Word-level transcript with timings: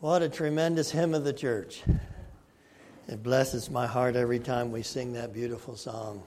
What 0.00 0.22
a 0.22 0.30
tremendous 0.30 0.90
hymn 0.90 1.12
of 1.12 1.24
the 1.24 1.32
church. 1.34 1.82
It 3.06 3.22
blesses 3.22 3.68
my 3.68 3.86
heart 3.86 4.16
every 4.16 4.38
time 4.38 4.72
we 4.72 4.82
sing 4.82 5.12
that 5.12 5.34
beautiful 5.34 5.76
song. 5.76 6.22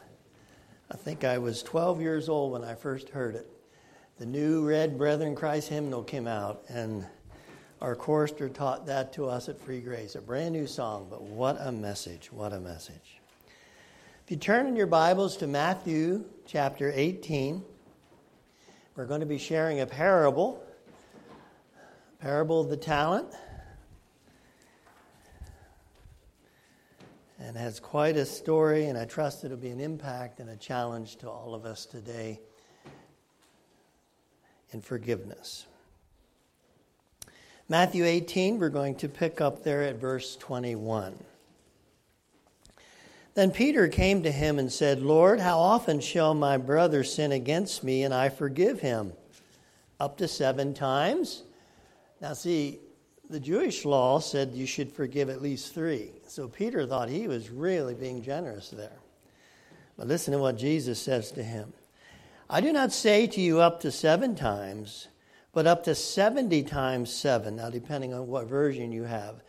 I 0.91 0.95
think 0.95 1.23
I 1.23 1.39
was 1.39 1.63
12 1.63 1.99
years 1.99 2.29
old 2.29 2.51
when 2.51 2.63
I 2.63 2.75
first 2.75 3.09
heard 3.09 3.33
it. 3.33 3.47
The 4.19 4.27
new 4.27 4.63
Red 4.63 4.95
Brethren 4.95 5.33
Christ 5.33 5.69
hymnal 5.69 6.03
came 6.03 6.27
out, 6.27 6.63
and 6.69 7.03
our 7.81 7.95
chorister 7.95 8.47
taught 8.47 8.85
that 8.85 9.11
to 9.13 9.25
us 9.25 9.49
at 9.49 9.59
Free 9.59 9.81
Grace. 9.81 10.13
A 10.13 10.21
brand 10.21 10.53
new 10.53 10.67
song, 10.67 11.07
but 11.09 11.23
what 11.23 11.57
a 11.59 11.71
message! 11.71 12.31
What 12.31 12.53
a 12.53 12.59
message. 12.59 13.21
If 14.23 14.29
you 14.29 14.37
turn 14.37 14.67
in 14.67 14.75
your 14.75 14.85
Bibles 14.85 15.35
to 15.37 15.47
Matthew 15.47 16.25
chapter 16.45 16.91
18, 16.93 17.63
we're 18.95 19.07
going 19.07 19.21
to 19.21 19.25
be 19.25 19.39
sharing 19.39 19.79
a 19.79 19.87
parable, 19.87 20.63
parable 22.19 22.61
of 22.61 22.69
the 22.69 22.77
talent. 22.77 23.33
And 27.43 27.57
has 27.57 27.79
quite 27.81 28.15
a 28.15 28.25
story, 28.25 28.85
and 28.85 28.97
I 28.97 29.03
trust 29.03 29.43
it'll 29.43 29.57
be 29.57 29.69
an 29.69 29.81
impact 29.81 30.39
and 30.39 30.49
a 30.49 30.55
challenge 30.55 31.17
to 31.17 31.29
all 31.29 31.53
of 31.53 31.65
us 31.65 31.85
today 31.85 32.39
in 34.71 34.79
forgiveness. 34.79 35.65
Matthew 37.67 38.05
18, 38.05 38.59
we're 38.59 38.69
going 38.69 38.95
to 38.95 39.09
pick 39.09 39.41
up 39.41 39.63
there 39.63 39.83
at 39.83 39.95
verse 39.95 40.37
21. 40.37 41.17
Then 43.35 43.51
Peter 43.51 43.89
came 43.89 44.23
to 44.23 44.31
him 44.31 44.57
and 44.57 44.71
said, 44.71 45.01
Lord, 45.01 45.41
how 45.41 45.59
often 45.59 45.99
shall 45.99 46.33
my 46.33 46.57
brother 46.57 47.03
sin 47.03 47.33
against 47.33 47.83
me 47.83 48.03
and 48.03 48.13
I 48.13 48.29
forgive 48.29 48.79
him? 48.79 49.11
Up 49.99 50.17
to 50.19 50.29
seven 50.29 50.73
times? 50.73 51.43
Now, 52.21 52.33
see, 52.33 52.79
the 53.33 53.39
Jewish 53.39 53.83
law 53.83 54.19
said 54.19 54.51
you 54.53 54.67
should 54.67 54.91
forgive 54.91 55.27
at 55.27 55.41
least 55.41 55.73
three. 55.73 56.11
So 56.27 56.47
Peter 56.47 56.85
thought 56.85 57.09
he 57.09 57.27
was 57.27 57.49
really 57.49 57.95
being 57.95 58.21
generous 58.21 58.69
there. 58.69 58.99
But 59.97 60.07
listen 60.07 60.33
to 60.33 60.39
what 60.39 60.55
Jesus 60.55 61.01
says 61.01 61.31
to 61.31 61.43
him 61.43 61.73
I 62.47 62.61
do 62.61 62.71
not 62.71 62.91
say 62.91 63.25
to 63.25 63.41
you 63.41 63.59
up 63.59 63.79
to 63.81 63.91
seven 63.91 64.35
times, 64.35 65.07
but 65.51 65.65
up 65.65 65.83
to 65.85 65.95
70 65.95 66.61
times 66.63 67.11
seven. 67.11 67.55
Now, 67.55 67.71
depending 67.71 68.13
on 68.13 68.27
what 68.27 68.45
version 68.45 68.91
you 68.91 69.03
have, 69.03 69.41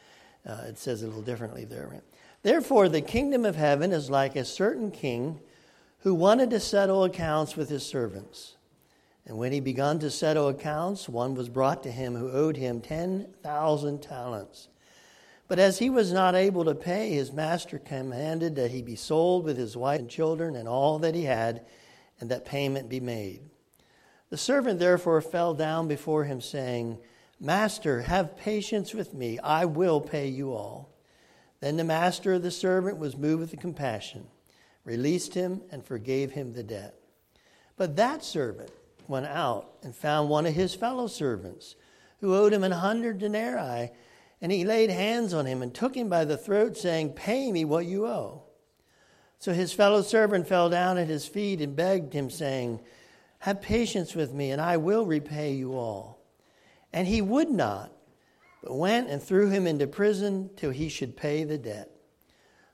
uh, 0.46 0.62
it 0.68 0.78
says 0.78 1.02
a 1.02 1.06
little 1.06 1.20
differently 1.20 1.66
there. 1.66 2.02
Therefore, 2.42 2.88
the 2.88 3.02
kingdom 3.02 3.44
of 3.44 3.56
heaven 3.56 3.92
is 3.92 4.08
like 4.08 4.34
a 4.34 4.46
certain 4.46 4.92
king 4.92 5.40
who 5.98 6.14
wanted 6.14 6.48
to 6.50 6.60
settle 6.60 7.04
accounts 7.04 7.54
with 7.54 7.68
his 7.68 7.84
servants. 7.84 8.53
And 9.26 9.38
when 9.38 9.52
he 9.52 9.60
began 9.60 9.98
to 10.00 10.10
settle 10.10 10.48
accounts, 10.48 11.08
one 11.08 11.34
was 11.34 11.48
brought 11.48 11.82
to 11.84 11.90
him 11.90 12.14
who 12.14 12.30
owed 12.30 12.56
him 12.56 12.80
10,000 12.80 14.02
talents. 14.02 14.68
But 15.48 15.58
as 15.58 15.78
he 15.78 15.90
was 15.90 16.12
not 16.12 16.34
able 16.34 16.64
to 16.64 16.74
pay, 16.74 17.10
his 17.10 17.32
master 17.32 17.78
commanded 17.78 18.56
that 18.56 18.70
he 18.70 18.82
be 18.82 18.96
sold 18.96 19.44
with 19.44 19.56
his 19.56 19.76
wife 19.76 20.00
and 20.00 20.10
children 20.10 20.56
and 20.56 20.68
all 20.68 20.98
that 21.00 21.14
he 21.14 21.24
had, 21.24 21.64
and 22.20 22.30
that 22.30 22.44
payment 22.44 22.88
be 22.88 23.00
made. 23.00 23.40
The 24.30 24.36
servant 24.36 24.78
therefore 24.78 25.20
fell 25.20 25.54
down 25.54 25.88
before 25.88 26.24
him, 26.24 26.40
saying, 26.40 26.98
Master, 27.40 28.02
have 28.02 28.36
patience 28.36 28.94
with 28.94 29.12
me, 29.12 29.38
I 29.38 29.64
will 29.64 30.00
pay 30.00 30.28
you 30.28 30.52
all. 30.52 30.90
Then 31.60 31.76
the 31.76 31.84
master 31.84 32.34
of 32.34 32.42
the 32.42 32.50
servant 32.50 32.98
was 32.98 33.16
moved 33.16 33.40
with 33.40 33.60
compassion, 33.60 34.26
released 34.84 35.34
him, 35.34 35.62
and 35.70 35.84
forgave 35.84 36.32
him 36.32 36.52
the 36.52 36.62
debt. 36.62 36.94
But 37.76 37.96
that 37.96 38.24
servant, 38.24 38.70
went 39.08 39.26
out 39.26 39.72
and 39.82 39.94
found 39.94 40.28
one 40.28 40.46
of 40.46 40.54
his 40.54 40.74
fellow 40.74 41.06
servants 41.06 41.76
who 42.20 42.34
owed 42.34 42.52
him 42.52 42.64
an 42.64 42.72
hundred 42.72 43.18
denarii. 43.18 43.90
And 44.40 44.52
he 44.52 44.64
laid 44.64 44.90
hands 44.90 45.32
on 45.32 45.46
him 45.46 45.62
and 45.62 45.72
took 45.72 45.94
him 45.94 46.08
by 46.08 46.24
the 46.24 46.36
throat, 46.36 46.76
saying, 46.76 47.12
Pay 47.12 47.50
me 47.52 47.64
what 47.64 47.86
you 47.86 48.06
owe. 48.06 48.42
So 49.38 49.52
his 49.52 49.72
fellow 49.72 50.02
servant 50.02 50.48
fell 50.48 50.70
down 50.70 50.98
at 50.98 51.08
his 51.08 51.26
feet 51.26 51.60
and 51.60 51.76
begged 51.76 52.12
him, 52.12 52.30
saying, 52.30 52.80
Have 53.40 53.62
patience 53.62 54.14
with 54.14 54.32
me, 54.32 54.50
and 54.50 54.60
I 54.60 54.76
will 54.76 55.06
repay 55.06 55.52
you 55.52 55.74
all. 55.74 56.18
And 56.92 57.06
he 57.06 57.22
would 57.22 57.50
not, 57.50 57.92
but 58.62 58.76
went 58.76 59.08
and 59.10 59.22
threw 59.22 59.50
him 59.50 59.66
into 59.66 59.86
prison 59.86 60.50
till 60.56 60.70
he 60.70 60.88
should 60.88 61.16
pay 61.16 61.44
the 61.44 61.58
debt. 61.58 61.93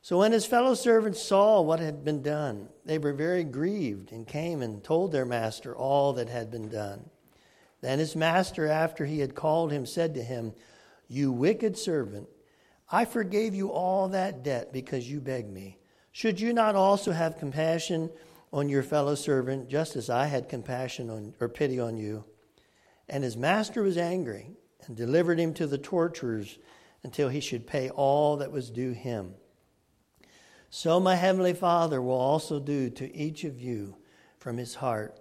So 0.03 0.19
when 0.19 0.33
his 0.33 0.47
fellow 0.47 0.75
servants 0.75 1.23
saw 1.23 1.61
what 1.61 1.79
had 1.79 2.05
been 2.05 2.23
done, 2.23 2.69
they 2.87 2.99
were 2.99 3.13
very 3.13 3.45
grieved 3.45 4.13
and 4.13 4.27
came 4.27 4.63
and 4.63 4.83
told 4.83 5.13
their 5.13 5.27
master 5.27 5.77
all 5.77 6.15
that 6.15 6.29
had 6.29 6.51
been 6.51 6.69
done. 6.69 7.11
Then 7.83 7.99
his 7.99 8.17
master, 8.17 8.67
after 8.67 9.05
he 9.05 9.21
had 9.21 9.35
called 9.35 9.73
him, 9.73 9.85
said 9.85 10.15
to 10.15 10.23
him, 10.23 10.55
You 11.09 11.33
wicked 11.33 11.77
servant, 11.77 12.29
I 12.91 13.05
forgave 13.05 13.55
you 13.55 13.71
all 13.71 14.09
that 14.09 14.43
debt 14.43 14.73
because 14.73 15.11
you 15.11 15.21
begged 15.21 15.51
me. 15.51 15.79
Should 16.13 16.41
you 16.41 16.53
not 16.53 16.75
also 16.75 17.13
have 17.13 17.39
compassion 17.39 18.11
on 18.53 18.69
your 18.69 18.83
fellow 18.83 19.15
servant, 19.15 19.69
just 19.69 19.97
as 19.97 20.11
I 20.11 20.27
had 20.27 20.49
compassion 20.49 21.09
on, 21.09 21.35
or 21.41 21.49
pity 21.49 21.79
on 21.79 21.97
you? 21.97 22.25
And 23.09 23.23
his 23.23 23.37
master 23.37 23.83
was 23.83 23.97
angry 23.97 24.51
and 24.87 24.97
delivered 24.97 25.39
him 25.39 25.55
to 25.55 25.67
the 25.67 25.79
torturers 25.79 26.59
until 27.03 27.29
he 27.29 27.41
should 27.41 27.67
pay 27.67 27.91
all 27.91 28.39
that 28.39 28.51
was 28.51 28.71
due 28.71 28.93
him. 28.93 29.35
So 30.71 31.01
my 31.01 31.17
Heavenly 31.17 31.53
Father 31.53 32.01
will 32.01 32.19
also 32.19 32.61
do 32.61 32.91
to 32.91 33.15
each 33.15 33.45
of 33.45 33.61
you 33.61 33.97
from 34.39 34.57
his 34.57 34.77
heart. 34.77 35.19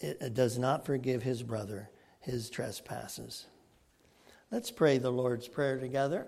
It 0.00 0.34
does 0.34 0.58
not 0.58 0.86
forgive 0.86 1.22
his 1.22 1.42
brother 1.42 1.90
his 2.20 2.50
trespasses. 2.50 3.46
Let's 4.50 4.70
pray 4.70 4.98
the 4.98 5.10
Lord's 5.10 5.48
Prayer 5.48 5.78
together. 5.78 6.26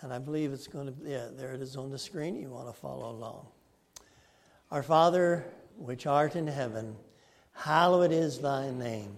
And 0.00 0.12
I 0.12 0.18
believe 0.18 0.52
it's 0.52 0.66
going 0.66 0.86
to, 0.86 0.94
yeah, 1.04 1.26
there 1.32 1.52
it 1.52 1.60
is 1.60 1.76
on 1.76 1.90
the 1.90 1.98
screen. 1.98 2.36
You 2.36 2.50
want 2.50 2.68
to 2.68 2.72
follow 2.72 3.10
along. 3.10 3.46
Our 4.70 4.82
Father, 4.82 5.44
which 5.76 6.06
art 6.06 6.36
in 6.36 6.46
heaven, 6.46 6.96
hallowed 7.52 8.12
is 8.12 8.38
thy 8.38 8.70
name. 8.70 9.16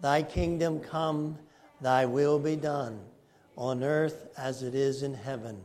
Thy 0.00 0.22
kingdom 0.22 0.80
come, 0.80 1.38
thy 1.80 2.06
will 2.06 2.38
be 2.38 2.56
done, 2.56 3.00
on 3.56 3.82
earth 3.82 4.28
as 4.36 4.62
it 4.62 4.74
is 4.74 5.02
in 5.02 5.14
heaven. 5.14 5.64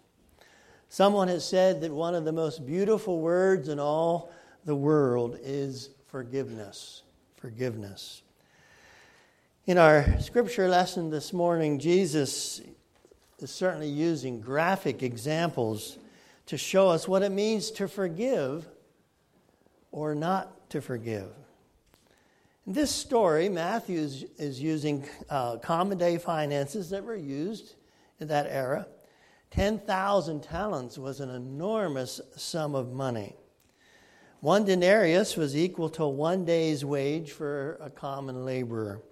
Someone 0.91 1.29
has 1.29 1.47
said 1.47 1.79
that 1.81 1.93
one 1.93 2.15
of 2.15 2.25
the 2.25 2.33
most 2.33 2.65
beautiful 2.65 3.21
words 3.21 3.69
in 3.69 3.79
all 3.79 4.29
the 4.65 4.75
world 4.75 5.39
is 5.41 5.89
forgiveness. 6.07 7.03
Forgiveness. 7.37 8.23
In 9.65 9.77
our 9.77 10.19
scripture 10.19 10.67
lesson 10.67 11.09
this 11.09 11.31
morning, 11.31 11.79
Jesus 11.79 12.59
is 13.39 13.49
certainly 13.49 13.87
using 13.87 14.41
graphic 14.41 15.01
examples 15.01 15.97
to 16.47 16.57
show 16.57 16.89
us 16.89 17.07
what 17.07 17.23
it 17.23 17.31
means 17.31 17.71
to 17.71 17.87
forgive 17.87 18.67
or 19.93 20.13
not 20.13 20.69
to 20.71 20.81
forgive. 20.81 21.29
In 22.67 22.73
this 22.73 22.91
story, 22.91 23.47
Matthew 23.47 23.97
is, 23.97 24.25
is 24.37 24.59
using 24.59 25.07
uh, 25.29 25.55
common 25.55 25.97
day 25.97 26.17
finances 26.17 26.89
that 26.89 27.05
were 27.05 27.15
used 27.15 27.75
in 28.19 28.27
that 28.27 28.47
era 28.47 28.85
10,000 29.51 30.41
talents 30.41 30.97
was 30.97 31.19
an 31.19 31.29
enormous 31.29 32.21
sum 32.35 32.73
of 32.73 32.93
money. 32.93 33.35
One 34.39 34.65
denarius 34.65 35.37
was 35.37 35.55
equal 35.55 35.89
to 35.89 36.07
one 36.07 36.45
day's 36.45 36.83
wage 36.83 37.31
for 37.31 37.77
a 37.81 37.89
common 37.89 38.43
laborer. 38.43 39.03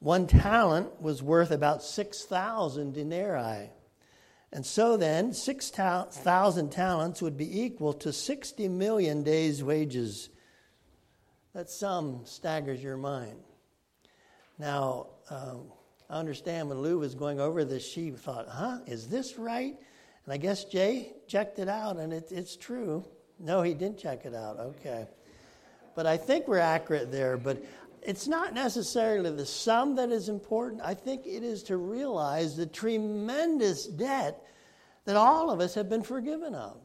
One 0.00 0.26
talent 0.26 1.00
was 1.00 1.22
worth 1.22 1.50
about 1.50 1.82
6,000 1.82 2.92
denarii. 2.92 3.70
And 4.52 4.64
so 4.64 4.96
then, 4.96 5.34
6,000 5.34 6.70
talents 6.70 7.20
would 7.20 7.36
be 7.36 7.60
equal 7.62 7.92
to 7.94 8.12
60 8.12 8.68
million 8.68 9.22
days' 9.22 9.62
wages. 9.62 10.30
That 11.52 11.68
sum 11.68 12.22
staggers 12.24 12.82
your 12.82 12.96
mind. 12.96 13.38
Now, 14.58 15.08
um, 15.30 15.72
I 16.10 16.18
understand 16.18 16.68
when 16.68 16.78
Lou 16.78 16.98
was 16.98 17.14
going 17.14 17.38
over 17.38 17.64
this, 17.64 17.86
she 17.86 18.10
thought, 18.10 18.48
huh, 18.48 18.78
is 18.86 19.08
this 19.08 19.38
right? 19.38 19.76
And 20.24 20.32
I 20.32 20.36
guess 20.36 20.64
Jay 20.64 21.12
checked 21.26 21.58
it 21.58 21.68
out, 21.68 21.96
and 21.96 22.12
it, 22.12 22.28
it's 22.30 22.56
true. 22.56 23.04
No, 23.38 23.62
he 23.62 23.74
didn't 23.74 23.98
check 23.98 24.24
it 24.24 24.34
out. 24.34 24.58
Okay. 24.58 25.06
But 25.94 26.06
I 26.06 26.16
think 26.16 26.48
we're 26.48 26.58
accurate 26.58 27.12
there. 27.12 27.36
But 27.36 27.62
it's 28.02 28.26
not 28.26 28.54
necessarily 28.54 29.30
the 29.30 29.46
sum 29.46 29.96
that 29.96 30.10
is 30.10 30.28
important. 30.28 30.80
I 30.82 30.94
think 30.94 31.26
it 31.26 31.42
is 31.42 31.62
to 31.64 31.76
realize 31.76 32.56
the 32.56 32.66
tremendous 32.66 33.86
debt 33.86 34.42
that 35.04 35.16
all 35.16 35.50
of 35.50 35.60
us 35.60 35.74
have 35.74 35.88
been 35.88 36.02
forgiven 36.02 36.54
of. 36.54 36.78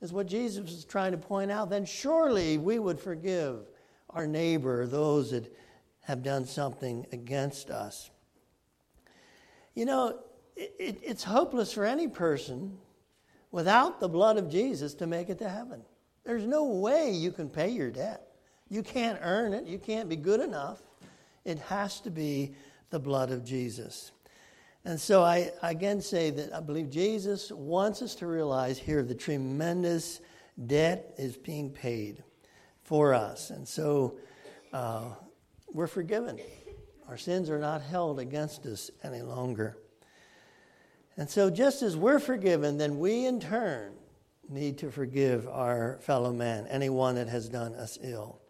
Is 0.00 0.12
what 0.12 0.26
Jesus 0.26 0.60
was 0.60 0.84
trying 0.84 1.12
to 1.12 1.18
point 1.18 1.50
out. 1.50 1.70
Then 1.70 1.84
surely 1.84 2.58
we 2.58 2.78
would 2.78 2.98
forgive 2.98 3.60
our 4.10 4.26
neighbor, 4.26 4.86
those 4.86 5.30
that 5.30 5.52
have 6.00 6.22
done 6.22 6.44
something 6.44 7.06
against 7.12 7.70
us. 7.70 8.10
You 9.74 9.86
know, 9.86 10.18
it, 10.56 10.74
it, 10.78 11.00
it's 11.02 11.24
hopeless 11.24 11.72
for 11.72 11.84
any 11.84 12.08
person 12.08 12.78
without 13.50 14.00
the 14.00 14.08
blood 14.08 14.36
of 14.36 14.50
Jesus 14.50 14.94
to 14.94 15.06
make 15.06 15.28
it 15.28 15.38
to 15.38 15.48
heaven. 15.48 15.82
There's 16.24 16.46
no 16.46 16.64
way 16.64 17.10
you 17.10 17.32
can 17.32 17.48
pay 17.48 17.68
your 17.68 17.90
debt. 17.90 18.28
You 18.68 18.82
can't 18.82 19.18
earn 19.22 19.52
it, 19.52 19.66
you 19.66 19.78
can't 19.78 20.08
be 20.08 20.16
good 20.16 20.40
enough. 20.40 20.82
It 21.44 21.58
has 21.58 22.00
to 22.00 22.10
be 22.10 22.54
the 22.90 22.98
blood 22.98 23.30
of 23.30 23.44
Jesus. 23.44 24.12
And 24.84 25.00
so 25.00 25.22
I 25.22 25.52
again 25.62 26.00
say 26.00 26.30
that 26.30 26.54
I 26.54 26.60
believe 26.60 26.90
Jesus 26.90 27.52
wants 27.52 28.02
us 28.02 28.14
to 28.16 28.26
realize 28.26 28.78
here 28.78 29.02
the 29.02 29.14
tremendous 29.14 30.20
debt 30.66 31.14
is 31.18 31.36
being 31.36 31.70
paid 31.70 32.22
for 32.82 33.14
us. 33.14 33.50
And 33.50 33.66
so 33.66 34.16
uh, 34.72 35.04
we're 35.72 35.86
forgiven. 35.86 36.38
Our 37.12 37.18
sins 37.18 37.50
are 37.50 37.58
not 37.58 37.82
held 37.82 38.18
against 38.18 38.64
us 38.64 38.90
any 39.04 39.20
longer. 39.20 39.76
And 41.18 41.28
so, 41.28 41.50
just 41.50 41.82
as 41.82 41.94
we're 41.94 42.18
forgiven, 42.18 42.78
then 42.78 42.98
we 42.98 43.26
in 43.26 43.38
turn 43.38 43.92
need 44.48 44.78
to 44.78 44.90
forgive 44.90 45.46
our 45.46 45.98
fellow 46.00 46.32
man, 46.32 46.66
anyone 46.68 47.16
that 47.16 47.28
has 47.28 47.50
done 47.50 47.74
us 47.74 47.98
ill. 48.02 48.40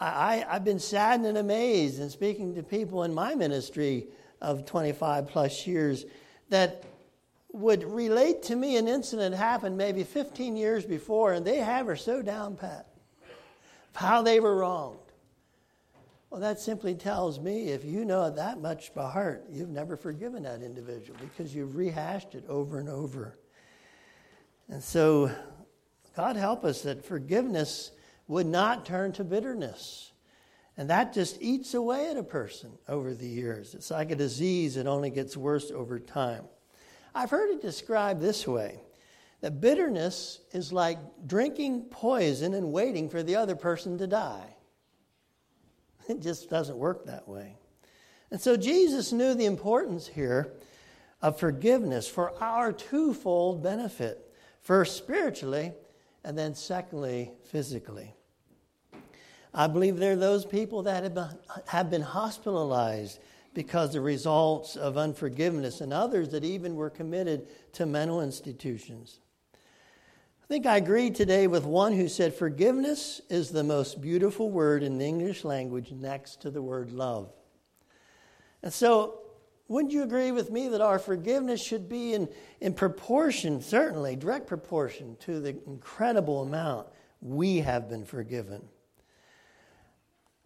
I, 0.00 0.46
have 0.48 0.64
been 0.64 0.78
saddened 0.78 1.26
and 1.26 1.36
amazed 1.36 2.00
in 2.00 2.08
speaking 2.08 2.54
to 2.54 2.62
people 2.62 3.02
in 3.02 3.12
my 3.12 3.34
ministry 3.34 4.06
of 4.40 4.64
25 4.64 5.28
plus 5.28 5.66
years 5.66 6.06
that 6.48 6.82
would 7.52 7.84
relate 7.84 8.42
to 8.44 8.56
me 8.56 8.78
an 8.78 8.88
incident 8.88 9.34
happened 9.34 9.76
maybe 9.76 10.02
15 10.02 10.56
years 10.56 10.86
before, 10.86 11.34
and 11.34 11.46
they 11.46 11.58
have 11.58 11.88
her 11.88 11.96
so 11.96 12.22
down 12.22 12.56
pat 12.56 12.86
how 13.92 14.22
they 14.22 14.40
were 14.40 14.56
wronged. 14.56 15.03
Well, 16.34 16.40
that 16.40 16.58
simply 16.58 16.96
tells 16.96 17.38
me 17.38 17.68
if 17.68 17.84
you 17.84 18.04
know 18.04 18.24
it 18.24 18.34
that 18.34 18.60
much 18.60 18.92
by 18.92 19.08
heart, 19.08 19.44
you've 19.52 19.68
never 19.68 19.96
forgiven 19.96 20.42
that 20.42 20.62
individual 20.62 21.16
because 21.20 21.54
you've 21.54 21.76
rehashed 21.76 22.34
it 22.34 22.44
over 22.48 22.80
and 22.80 22.88
over. 22.88 23.38
And 24.68 24.82
so, 24.82 25.30
God 26.16 26.34
help 26.34 26.64
us 26.64 26.82
that 26.82 27.04
forgiveness 27.04 27.92
would 28.26 28.46
not 28.46 28.84
turn 28.84 29.12
to 29.12 29.22
bitterness. 29.22 30.10
And 30.76 30.90
that 30.90 31.12
just 31.12 31.40
eats 31.40 31.72
away 31.72 32.10
at 32.10 32.16
a 32.16 32.24
person 32.24 32.72
over 32.88 33.14
the 33.14 33.28
years. 33.28 33.72
It's 33.76 33.92
like 33.92 34.10
a 34.10 34.16
disease 34.16 34.74
that 34.74 34.88
only 34.88 35.10
gets 35.10 35.36
worse 35.36 35.70
over 35.70 36.00
time. 36.00 36.46
I've 37.14 37.30
heard 37.30 37.50
it 37.50 37.62
described 37.62 38.20
this 38.20 38.44
way 38.44 38.80
that 39.40 39.60
bitterness 39.60 40.40
is 40.50 40.72
like 40.72 40.98
drinking 41.28 41.82
poison 41.92 42.54
and 42.54 42.72
waiting 42.72 43.08
for 43.08 43.22
the 43.22 43.36
other 43.36 43.54
person 43.54 43.98
to 43.98 44.08
die. 44.08 44.53
It 46.08 46.20
just 46.20 46.50
doesn't 46.50 46.76
work 46.76 47.06
that 47.06 47.28
way. 47.28 47.56
And 48.30 48.40
so 48.40 48.56
Jesus 48.56 49.12
knew 49.12 49.34
the 49.34 49.46
importance 49.46 50.06
here 50.06 50.52
of 51.22 51.38
forgiveness 51.38 52.06
for 52.06 52.34
our 52.42 52.72
twofold 52.72 53.62
benefit 53.62 54.30
first, 54.60 54.96
spiritually, 54.96 55.72
and 56.24 56.36
then, 56.36 56.54
secondly, 56.54 57.30
physically. 57.44 58.14
I 59.54 59.68
believe 59.68 59.98
there 59.98 60.12
are 60.12 60.16
those 60.16 60.44
people 60.44 60.82
that 60.82 61.04
have 61.66 61.90
been, 61.90 62.02
hospitalized 62.02 63.20
because 63.52 63.90
of 63.90 63.92
the 63.94 64.00
results 64.00 64.74
of 64.74 64.98
unforgiveness, 64.98 65.80
and 65.80 65.92
others 65.92 66.30
that 66.30 66.44
even 66.44 66.74
were 66.74 66.90
committed 66.90 67.46
to 67.74 67.86
mental 67.86 68.20
institutions. 68.20 69.20
I 70.44 70.46
think 70.46 70.66
I 70.66 70.76
agree 70.76 71.10
today 71.10 71.46
with 71.46 71.64
one 71.64 71.94
who 71.94 72.06
said 72.06 72.34
forgiveness 72.34 73.22
is 73.30 73.48
the 73.48 73.64
most 73.64 74.02
beautiful 74.02 74.50
word 74.50 74.82
in 74.82 74.98
the 74.98 75.06
English 75.06 75.42
language 75.42 75.90
next 75.90 76.42
to 76.42 76.50
the 76.50 76.60
word 76.60 76.92
love. 76.92 77.32
And 78.62 78.70
so, 78.70 79.20
wouldn't 79.68 79.94
you 79.94 80.02
agree 80.02 80.32
with 80.32 80.50
me 80.50 80.68
that 80.68 80.82
our 80.82 80.98
forgiveness 80.98 81.64
should 81.64 81.88
be 81.88 82.12
in, 82.12 82.28
in 82.60 82.74
proportion, 82.74 83.62
certainly, 83.62 84.16
direct 84.16 84.46
proportion 84.46 85.16
to 85.20 85.40
the 85.40 85.56
incredible 85.66 86.42
amount 86.42 86.88
we 87.22 87.60
have 87.60 87.88
been 87.88 88.04
forgiven? 88.04 88.68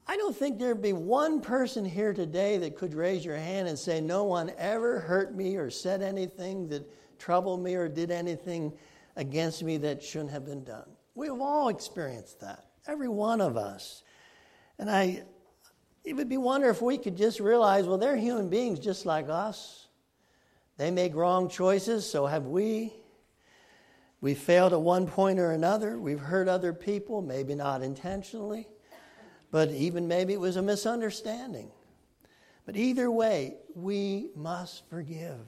I 0.07 0.17
don't 0.17 0.37
think 0.37 0.61
there'd 0.61 0.81
be 0.81 0.93
one 0.93 1.41
person 1.41 1.85
here 1.85 2.15
today 2.15 2.57
that 2.59 2.77
could 2.77 2.95
raise 2.95 3.25
your 3.25 3.37
hand 3.37 3.67
and 3.67 3.77
say, 3.77 4.01
No 4.01 4.23
one 4.23 4.53
ever 4.59 5.01
hurt 5.01 5.35
me 5.35 5.57
or 5.57 5.71
said 5.71 6.03
anything 6.03 6.69
that 6.69 6.89
troubled 7.19 7.65
me 7.65 7.75
or 7.75 7.89
did 7.89 8.13
anything 8.13 8.73
against 9.19 9.63
me 9.65 9.77
that 9.79 10.03
shouldn't 10.03 10.31
have 10.31 10.47
been 10.47 10.65
done. 10.65 10.89
We've 11.15 11.33
all 11.33 11.69
experienced 11.69 12.41
that, 12.41 12.65
every 12.87 13.09
one 13.09 13.41
of 13.41 13.57
us. 13.57 14.05
And 14.79 14.89
I, 14.89 15.25
it 16.05 16.15
would 16.15 16.29
be 16.29 16.37
wonder 16.37 16.71
if 16.71 16.81
we 16.81 16.97
could 16.97 17.17
just 17.17 17.41
realize, 17.41 17.87
well, 17.87 17.99
they're 17.99 18.17
human 18.17 18.49
beings 18.49 18.79
just 18.79 19.05
like 19.05 19.29
us. 19.29 19.89
They 20.77 20.93
make 20.93 21.17
wrong 21.17 21.51
choices, 21.51 22.09
so 22.09 22.27
have 22.27 22.47
we. 22.47 22.93
We 24.21 24.35
failed 24.35 24.73
at 24.73 24.81
one 24.81 25.09
point 25.09 25.41
or 25.41 25.51
another. 25.51 25.99
We've 25.99 26.21
hurt 26.21 26.49
other 26.49 26.73
people, 26.73 27.21
maybe 27.21 27.57
not 27.57 27.83
intentionally, 27.83 28.69
but 29.51 29.71
even 29.71 30.07
maybe 30.07 30.33
it 30.33 30.41
was 30.41 30.57
a 30.57 30.63
misunderstanding. 30.63 31.73
But 32.65 32.77
either 32.77 33.11
way, 33.11 33.57
we 33.75 34.31
must 34.37 34.89
forgive 34.89 35.41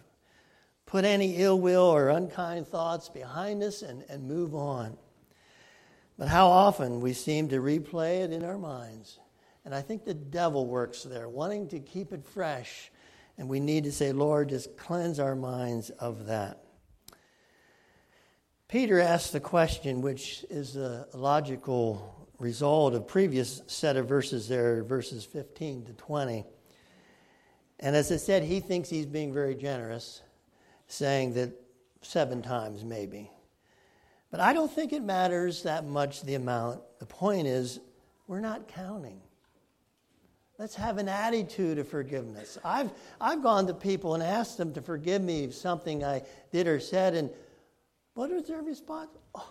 put 0.90 1.04
any 1.04 1.37
ill 1.37 1.58
will 1.60 1.84
or 1.84 2.08
unkind 2.08 2.66
thoughts 2.66 3.08
behind 3.08 3.62
us 3.62 3.82
and, 3.82 4.04
and 4.08 4.26
move 4.26 4.56
on. 4.56 4.96
But 6.19 6.26
how 6.26 6.48
often 6.48 7.00
we 7.00 7.12
seem 7.12 7.48
to 7.50 7.60
replay 7.60 8.25
it 8.25 8.32
in 8.32 8.44
our 8.44 8.58
minds. 8.58 9.20
And 9.64 9.72
I 9.72 9.82
think 9.82 10.04
the 10.04 10.14
devil 10.14 10.66
works 10.66 11.04
there, 11.04 11.28
wanting 11.28 11.69
to 11.69 11.78
keep 11.78 12.12
it 12.12 12.25
fresh. 12.25 12.90
And 13.38 13.48
we 13.48 13.60
need 13.60 13.84
to 13.84 13.92
say, 13.92 14.10
Lord, 14.10 14.48
just 14.48 14.76
cleanse 14.76 15.20
our 15.20 15.37
minds 15.37 15.90
of 15.90 16.26
that. 16.26 16.64
Peter 18.66 18.98
asked 18.98 19.32
the 19.32 19.38
question, 19.38 20.00
which 20.00 20.44
is 20.50 20.75
a 20.75 21.06
logical 21.14 22.28
result 22.40 22.94
of 22.94 23.06
previous 23.06 23.62
set 23.68 23.97
of 23.97 24.09
verses 24.09 24.49
there, 24.49 24.82
verses 24.82 25.25
15 25.25 25.85
to 25.85 25.92
20. 25.92 26.44
And 27.78 27.94
as 27.94 28.11
I 28.11 28.16
said, 28.16 28.42
he 28.42 28.59
thinks 28.59 28.88
he's 28.88 29.06
being 29.06 29.32
very 29.32 29.54
generous 29.54 30.23
saying 30.90 31.35
that 31.35 31.52
seven 32.02 32.42
times 32.42 32.85
maybe. 32.85 33.30
But 34.30 34.40
I 34.40 34.52
don't 34.52 34.70
think 34.70 34.92
it 34.92 35.02
matters 35.02 35.62
that 35.62 35.87
much 35.87 36.23
the 36.23 36.35
amount. 36.35 36.80
The 36.99 37.06
point 37.06 37.47
is, 37.47 37.80
we're 38.26 38.40
not 38.40 38.68
counting. 38.68 39.20
Let's 40.59 40.75
have 40.75 40.99
an 40.99 41.09
attitude 41.09 41.78
of 41.78 41.88
forgiveness. 41.88 42.59
I've, 42.64 42.90
I've 43.20 43.42
gone 43.42 43.66
to 43.68 43.75
people 43.75 44.14
and 44.14 44.23
asked 44.23 44.59
them 44.59 44.73
to 44.75 44.82
forgive 44.82 45.23
me 45.23 45.44
of 45.44 45.54
something 45.54 46.04
I 46.04 46.23
did 46.52 46.66
or 46.68 46.78
said, 46.78 47.14
and 47.14 47.30
what 48.14 48.30
is 48.30 48.49
their 48.49 48.62
response? 48.62 49.11
Oh, 49.35 49.49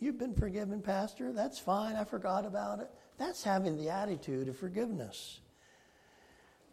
you've 0.00 0.18
been 0.18 0.34
forgiven, 0.34 0.82
Pastor. 0.82 1.32
That's 1.32 1.58
fine. 1.58 1.96
I 1.96 2.04
forgot 2.04 2.44
about 2.44 2.80
it. 2.80 2.90
That's 3.16 3.42
having 3.42 3.76
the 3.76 3.88
attitude 3.88 4.48
of 4.48 4.56
forgiveness. 4.56 5.40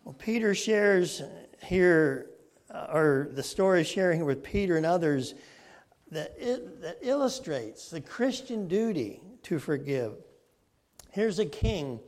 Well, 0.04 0.16
Peter 0.18 0.54
shares 0.54 1.22
here 1.64 2.28
or 2.74 3.30
the 3.32 3.44
story 3.44 3.84
sharing 3.84 4.26
with 4.26 4.44
Peter 4.44 4.78
and 4.78 4.86
others 4.86 5.36
that, 6.12 6.36
it, 6.38 6.82
that 6.82 6.98
illustrates 7.02 7.90
the 7.90 8.02
Christian 8.02 8.68
duty 8.68 9.22
to 9.44 9.60
forgive. 9.60 10.14
Here's 11.12 11.40
a 11.40 11.46
king 11.46 12.00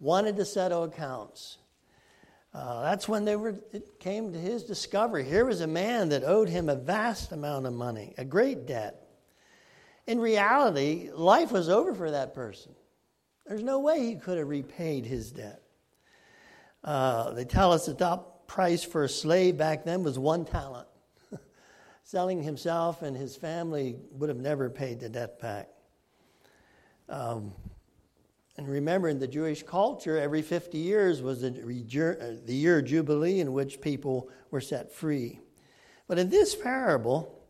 wanted 0.00 0.36
to 0.36 0.44
settle 0.44 0.84
accounts. 0.84 1.58
Uh, 2.52 2.82
that's 2.82 3.06
when 3.06 3.24
they 3.24 3.36
were, 3.36 3.54
it 3.72 4.00
came 4.00 4.32
to 4.32 4.38
his 4.38 4.64
discovery. 4.64 5.24
Here 5.24 5.44
was 5.44 5.60
a 5.60 5.66
man 5.66 6.08
that 6.08 6.24
owed 6.24 6.48
him 6.48 6.68
a 6.68 6.74
vast 6.74 7.32
amount 7.32 7.66
of 7.66 7.74
money, 7.74 8.14
a 8.16 8.24
great 8.24 8.66
debt. 8.66 9.02
In 10.06 10.20
reality, 10.20 11.10
life 11.12 11.52
was 11.52 11.68
over 11.68 11.94
for 11.94 12.10
that 12.10 12.34
person. 12.34 12.74
There's 13.46 13.62
no 13.62 13.80
way 13.80 14.00
he 14.00 14.16
could 14.16 14.38
have 14.38 14.48
repaid 14.48 15.04
his 15.04 15.32
debt. 15.32 15.62
Uh, 16.82 17.32
they 17.32 17.44
tell 17.44 17.72
us 17.72 17.86
that 17.86 17.98
price 18.46 18.84
for 18.84 19.04
a 19.04 19.08
slave 19.08 19.56
back 19.56 19.84
then 19.84 20.02
was 20.02 20.18
one 20.18 20.44
talent. 20.44 20.88
Selling 22.04 22.42
himself 22.42 23.02
and 23.02 23.16
his 23.16 23.36
family 23.36 23.96
would 24.12 24.28
have 24.28 24.38
never 24.38 24.70
paid 24.70 25.00
the 25.00 25.08
debt 25.08 25.40
back. 25.40 25.68
Um, 27.08 27.52
and 28.56 28.68
remember, 28.68 29.08
in 29.08 29.18
the 29.18 29.28
Jewish 29.28 29.62
culture, 29.62 30.18
every 30.18 30.40
50 30.42 30.78
years 30.78 31.20
was 31.20 31.42
the, 31.42 31.48
uh, 31.48 32.46
the 32.46 32.54
year 32.54 32.80
Jubilee 32.80 33.40
in 33.40 33.52
which 33.52 33.80
people 33.80 34.30
were 34.50 34.62
set 34.62 34.92
free. 34.92 35.40
But 36.08 36.18
in 36.18 36.30
this 36.30 36.54
parable, 36.54 37.44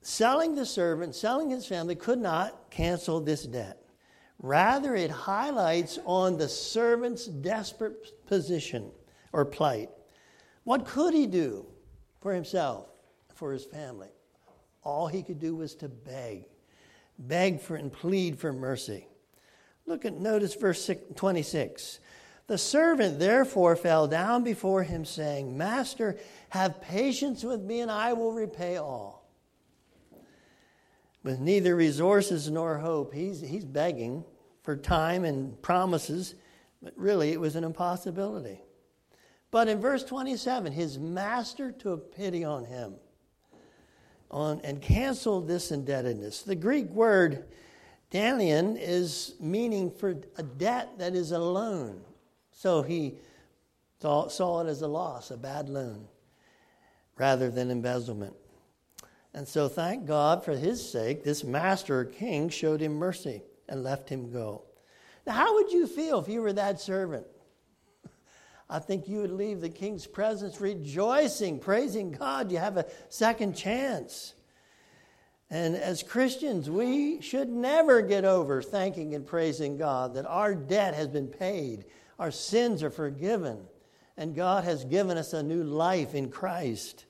selling 0.00 0.54
the 0.54 0.64
servant, 0.64 1.14
selling 1.14 1.50
his 1.50 1.66
family, 1.66 1.96
could 1.96 2.18
not 2.18 2.70
cancel 2.70 3.20
this 3.20 3.44
debt. 3.44 3.82
Rather, 4.38 4.94
it 4.94 5.10
highlights 5.10 5.98
on 6.06 6.38
the 6.38 6.48
servant's 6.48 7.26
desperate 7.26 8.26
position 8.26 8.90
or 9.36 9.44
plight. 9.44 9.90
What 10.64 10.86
could 10.86 11.14
he 11.14 11.26
do 11.26 11.66
for 12.26 12.34
himself, 12.34 12.88
for 13.36 13.52
his 13.52 13.64
family. 13.64 14.08
All 14.82 15.06
he 15.06 15.22
could 15.22 15.38
do 15.38 15.54
was 15.54 15.76
to 15.76 15.88
beg, 15.88 16.46
beg 17.18 17.60
for 17.60 17.76
and 17.76 17.92
plead 17.92 18.36
for 18.38 18.52
mercy. 18.52 19.06
Look 19.86 20.04
at 20.04 20.14
notice 20.14 20.54
verse 20.54 20.90
26. 21.14 22.00
The 22.48 22.58
servant 22.58 23.20
therefore 23.20 23.76
fell 23.76 24.08
down 24.08 24.42
before 24.42 24.82
him, 24.82 25.04
saying, 25.04 25.56
Master, 25.56 26.16
have 26.48 26.80
patience 26.80 27.44
with 27.44 27.60
me, 27.60 27.80
and 27.80 27.92
I 27.92 28.12
will 28.14 28.32
repay 28.32 28.76
all. 28.76 29.30
With 31.22 31.38
neither 31.38 31.76
resources 31.76 32.50
nor 32.50 32.78
hope, 32.78 33.14
he's, 33.14 33.40
he's 33.40 33.64
begging 33.64 34.24
for 34.62 34.76
time 34.76 35.24
and 35.24 35.60
promises, 35.62 36.34
but 36.82 36.92
really 36.96 37.30
it 37.30 37.40
was 37.40 37.54
an 37.54 37.62
impossibility. 37.62 38.62
But 39.56 39.68
in 39.68 39.80
verse 39.80 40.04
27, 40.04 40.70
his 40.70 40.98
master 40.98 41.72
took 41.72 42.14
pity 42.14 42.44
on 42.44 42.66
him 42.66 42.96
on, 44.30 44.60
and 44.62 44.82
canceled 44.82 45.48
this 45.48 45.72
indebtedness. 45.72 46.42
The 46.42 46.54
Greek 46.54 46.90
word 46.90 47.46
daneion 48.12 48.76
is 48.78 49.32
meaning 49.40 49.90
for 49.90 50.14
a 50.36 50.42
debt 50.42 50.98
that 50.98 51.14
is 51.14 51.32
a 51.32 51.38
loan. 51.38 52.02
So 52.52 52.82
he 52.82 53.14
saw, 54.02 54.28
saw 54.28 54.60
it 54.60 54.68
as 54.68 54.82
a 54.82 54.88
loss, 54.88 55.30
a 55.30 55.38
bad 55.38 55.70
loan, 55.70 56.06
rather 57.16 57.50
than 57.50 57.70
embezzlement. 57.70 58.36
And 59.32 59.48
so, 59.48 59.68
thank 59.68 60.04
God 60.04 60.44
for 60.44 60.52
his 60.52 60.86
sake, 60.86 61.24
this 61.24 61.44
master 61.44 62.00
or 62.00 62.04
king 62.04 62.50
showed 62.50 62.82
him 62.82 62.92
mercy 62.92 63.40
and 63.70 63.82
left 63.82 64.10
him 64.10 64.30
go. 64.30 64.64
Now, 65.26 65.32
how 65.32 65.54
would 65.54 65.72
you 65.72 65.86
feel 65.86 66.18
if 66.18 66.28
you 66.28 66.42
were 66.42 66.52
that 66.52 66.78
servant? 66.78 67.26
I 68.68 68.80
think 68.80 69.08
you 69.08 69.20
would 69.20 69.32
leave 69.32 69.60
the 69.60 69.68
king's 69.68 70.06
presence 70.06 70.60
rejoicing, 70.60 71.60
praising 71.60 72.12
God. 72.12 72.50
You 72.50 72.58
have 72.58 72.76
a 72.76 72.86
second 73.08 73.56
chance. 73.56 74.34
And 75.48 75.76
as 75.76 76.02
Christians, 76.02 76.68
we 76.68 77.20
should 77.20 77.48
never 77.48 78.02
get 78.02 78.24
over 78.24 78.60
thanking 78.60 79.14
and 79.14 79.24
praising 79.24 79.76
God 79.76 80.14
that 80.14 80.26
our 80.26 80.54
debt 80.54 80.94
has 80.94 81.06
been 81.06 81.28
paid, 81.28 81.84
our 82.18 82.32
sins 82.32 82.82
are 82.82 82.90
forgiven, 82.90 83.60
and 84.16 84.34
God 84.34 84.64
has 84.64 84.84
given 84.84 85.16
us 85.16 85.32
a 85.32 85.42
new 85.42 85.62
life 85.62 86.14
in 86.14 86.30
Christ. 86.30 87.04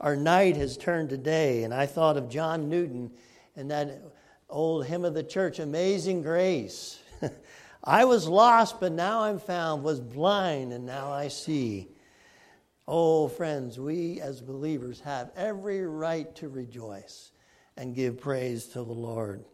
Our 0.00 0.16
night 0.16 0.56
has 0.56 0.78
turned 0.78 1.10
to 1.10 1.18
day, 1.18 1.64
and 1.64 1.74
I 1.74 1.84
thought 1.84 2.16
of 2.16 2.30
John 2.30 2.70
Newton 2.70 3.10
and 3.54 3.70
that 3.70 4.00
old 4.48 4.86
hymn 4.86 5.04
of 5.04 5.12
the 5.12 5.22
church, 5.22 5.58
Amazing 5.58 6.22
Grace. 6.22 6.98
I 7.84 8.06
was 8.06 8.26
lost, 8.26 8.80
but 8.80 8.92
now 8.92 9.20
I'm 9.24 9.38
found, 9.38 9.84
was 9.84 10.00
blind, 10.00 10.72
and 10.72 10.86
now 10.86 11.12
I 11.12 11.28
see. 11.28 11.88
Oh, 12.88 13.28
friends, 13.28 13.78
we 13.78 14.20
as 14.22 14.40
believers 14.40 15.00
have 15.00 15.30
every 15.36 15.86
right 15.86 16.34
to 16.36 16.48
rejoice 16.48 17.30
and 17.76 17.94
give 17.94 18.20
praise 18.20 18.66
to 18.68 18.78
the 18.78 18.92
Lord. 18.92 19.44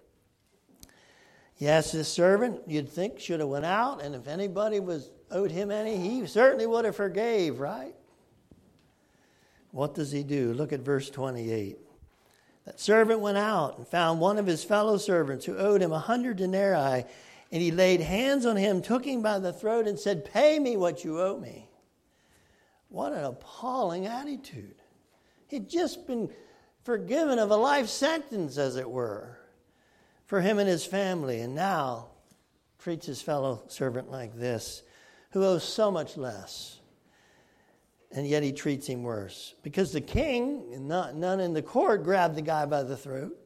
Yes, 1.59 1.93
this 1.93 2.09
servant, 2.09 2.63
you'd 2.67 2.89
think, 2.89 3.19
should 3.19 3.41
have 3.41 3.49
went 3.49 3.67
out, 3.67 4.01
and 4.01 4.15
if 4.15 4.29
anybody 4.29 4.79
was 4.79 5.11
owed 5.31 5.51
him 5.51 5.71
any, 5.71 5.97
he 5.97 6.25
certainly 6.27 6.67
would 6.67 6.85
have 6.85 6.97
forgave, 6.97 7.59
right? 7.59 7.95
What 9.73 9.95
does 9.95 10.11
he 10.13 10.23
do? 10.23 10.55
Look 10.55 10.73
at 10.73 10.81
verse 10.81 11.11
28. 11.11 11.79
That 12.65 12.81
servant 12.81 13.21
went 13.21 13.39
out 13.39 13.79
and 13.79 13.87
found 13.87 14.21
one 14.21 14.39
of 14.39 14.47
his 14.47 14.65
fellow 14.65 14.97
servants 14.97 15.45
who 15.45 15.57
owed 15.57 15.83
him 15.83 15.93
a 15.93 15.99
hundred 15.99 16.37
denarii, 16.37 17.05
and 17.53 17.61
he 17.61 17.71
laid 17.71 18.01
hands 18.01 18.47
on 18.47 18.57
him, 18.57 18.81
took 18.81 19.05
him 19.05 19.23
by 19.23 19.39
the 19.39 19.53
throat, 19.53 19.89
and 19.89 19.99
said, 19.99 20.25
Pay 20.25 20.59
me 20.59 20.77
what 20.77 21.05
you 21.05 21.21
owe 21.21 21.39
me. 21.39 21.69
What 22.89 23.13
an 23.13 23.25
appalling 23.25 24.07
attitude. 24.07 24.77
He'd 25.49 25.69
just 25.69 26.07
been 26.07 26.31
forgiven 26.85 27.39
of 27.39 27.51
a 27.51 27.57
life 27.57 27.89
sentence, 27.89 28.57
as 28.57 28.77
it 28.77 28.89
were, 28.89 29.39
for 30.27 30.41
him 30.41 30.59
and 30.59 30.69
his 30.69 30.87
family, 30.87 31.41
and 31.41 31.55
now 31.55 32.09
treats 32.79 33.07
his 33.07 33.21
fellow 33.21 33.63
servant 33.69 34.11
like 34.11 34.35
this, 34.35 34.83
who 35.33 35.45
owes 35.45 35.65
so 35.65 35.91
much 35.91 36.17
less. 36.17 36.79
And 38.13 38.27
yet 38.27 38.43
he 38.43 38.53
treats 38.53 38.87
him 38.87 39.03
worse. 39.03 39.55
Because 39.63 39.93
the 39.93 40.01
king, 40.01 40.71
and 40.73 40.89
not, 40.89 41.15
none 41.15 41.39
in 41.39 41.53
the 41.53 41.63
court, 41.63 42.03
grabbed 42.03 42.37
the 42.37 42.43
guy 42.43 42.67
by 42.67 42.83
the 42.83 42.97
throat. 42.97 43.37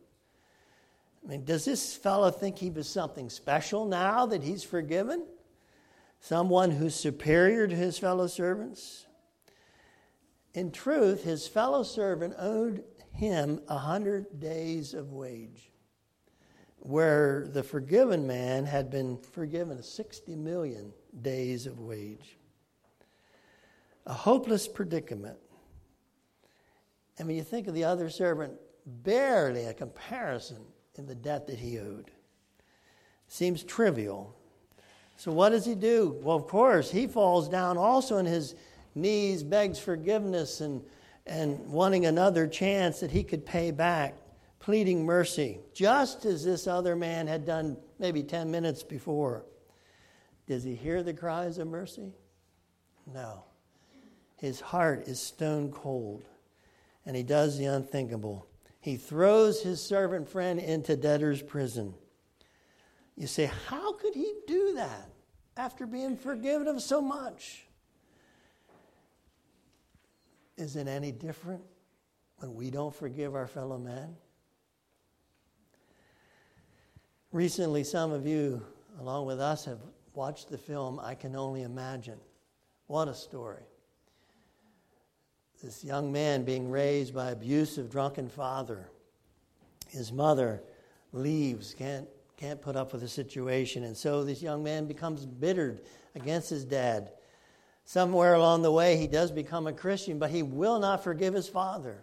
I 1.25 1.31
mean, 1.31 1.45
does 1.45 1.65
this 1.65 1.95
fellow 1.95 2.31
think 2.31 2.59
he 2.59 2.71
was 2.71 2.87
something 2.87 3.31
special 3.31 3.87
now 3.87 4.27
that 4.27 4.43
he's 4.43 4.63
forgiven? 4.63 5.25
Someone 6.21 6.71
who's 6.71 6.95
superior 6.95 7.67
to 7.67 7.75
his 7.75 7.99
fellow 7.99 8.27
servants? 8.27 9.07
In 10.53 10.71
truth, 10.71 11.25
his 11.25 11.49
fellow 11.49 11.83
servant 11.83 12.35
owed 12.39 12.85
him 13.13 13.61
a 13.69 13.79
hundred 13.79 14.39
days 14.39 14.93
of 14.93 15.13
wage, 15.13 15.71
where 16.79 17.47
the 17.49 17.63
forgiven 17.63 18.27
man 18.27 18.65
had 18.67 18.91
been 18.91 19.17
forgiven 19.19 19.83
60 19.83 20.37
million 20.37 20.93
days 21.23 21.67
of 21.67 21.81
wage. 21.81 22.39
A 24.07 24.13
hopeless 24.13 24.69
predicament. 24.69 25.39
And 27.19 27.29
when 27.29 27.37
you 27.37 27.45
think 27.45 27.67
of 27.67 27.75
the 27.75 27.85
other 27.85 28.11
servant, 28.11 28.53
barely 28.85 29.65
a 29.65 29.75
comparison 29.75 30.65
in 30.99 31.07
the 31.07 31.15
debt 31.15 31.47
that 31.47 31.59
he 31.59 31.79
owed. 31.79 32.11
Seems 33.29 33.63
trivial. 33.63 34.35
So, 35.17 35.33
what 35.33 35.51
does 35.51 35.65
he 35.65 35.75
do? 35.75 36.19
Well, 36.23 36.37
of 36.37 36.47
course, 36.47 36.91
he 36.91 37.07
falls 37.07 37.49
down 37.49 37.77
also 37.79 38.19
on 38.19 38.27
his 38.27 38.55
knees, 38.95 39.43
begs 39.43 39.79
forgiveness, 39.79 40.61
and 40.61 40.83
and 41.27 41.59
wanting 41.71 42.07
another 42.07 42.47
chance 42.47 43.01
that 43.01 43.11
he 43.11 43.25
could 43.25 43.47
pay 43.47 43.71
back, 43.71 44.15
pleading 44.61 45.05
mercy, 45.05 45.59
just 45.73 46.25
as 46.25 46.45
this 46.45 46.67
other 46.67 46.97
man 46.97 47.27
had 47.27 47.47
done 47.47 47.77
maybe 47.99 48.23
10 48.23 48.51
minutes 48.51 48.83
before. 48.83 49.45
Does 50.47 50.65
he 50.65 50.75
hear 50.75 51.03
the 51.03 51.15
cries 51.15 51.59
of 51.59 51.69
mercy? 51.69 52.13
No. 53.13 53.45
His 54.37 54.61
heart 54.61 55.09
is 55.09 55.21
stone 55.21 55.73
cold, 55.73 56.29
and 57.07 57.17
he 57.17 57.23
does 57.23 57.57
the 57.57 57.67
unthinkable. 57.67 58.47
He 58.85 58.99
throws 58.99 59.63
his 59.63 59.83
servant 59.83 60.29
friend 60.29 60.61
into 60.61 60.95
debtor's 60.95 61.41
prison. 61.41 61.95
You 63.17 63.27
say, 63.27 63.51
how 63.67 63.95
could 63.95 64.15
he 64.15 64.31
do 64.47 64.75
that 64.75 65.09
after 65.57 65.87
being 65.87 66.19
forgiven 66.19 66.69
of 66.69 66.83
so 66.83 67.01
much? 67.01 67.65
Is 70.59 70.77
it 70.77 70.87
any 70.87 71.13
different 71.13 71.63
when 72.41 72.55
we 72.55 72.71
don't 72.71 72.95
forgive 72.95 73.35
our 73.35 73.47
fellow 73.47 73.79
man? 73.79 74.17
Recently, 77.33 77.85
some 77.85 78.13
of 78.13 78.27
you, 78.27 78.63
along 79.01 79.25
with 79.25 79.41
us, 79.41 79.65
have 79.65 79.81
watched 80.13 80.51
the 80.51 80.59
film 80.59 81.01
I 81.03 81.15
Can 81.15 81.35
Only 81.35 81.63
Imagine. 81.63 82.19
What 82.89 83.09
a 83.09 83.15
story. 83.15 83.63
This 85.65 85.83
young 85.83 86.13
man 86.13 86.45
being 86.45 86.71
raised 86.71 87.15
by 87.15 87.31
abusive, 87.31 87.91
drunken 87.91 88.29
father. 88.29 88.89
His 89.89 90.13
mother 90.13 90.63
leaves, 91.13 91.75
can't, 91.75 92.07
can't 92.37 92.61
put 92.61 92.77
up 92.77 92.93
with 92.93 93.01
the 93.01 93.09
situation, 93.09 93.85
and 93.85 93.97
so 93.97 94.23
this 94.23 94.43
young 94.43 94.63
man 94.63 94.87
becomes 94.87 95.25
bittered 95.25 95.81
against 96.15 96.51
his 96.51 96.65
dad 96.65 97.11
Somewhere 97.85 98.35
along 98.35 98.63
the 98.63 98.73
way, 98.73 98.97
he 98.97 99.07
does 99.07 99.31
become 99.31 99.67
a 99.67 99.73
Christian, 99.73 100.19
but 100.19 100.31
he 100.31 100.43
will 100.43 100.79
not 100.79 101.05
forgive 101.05 101.35
his 101.35 101.49
father. 101.49 102.03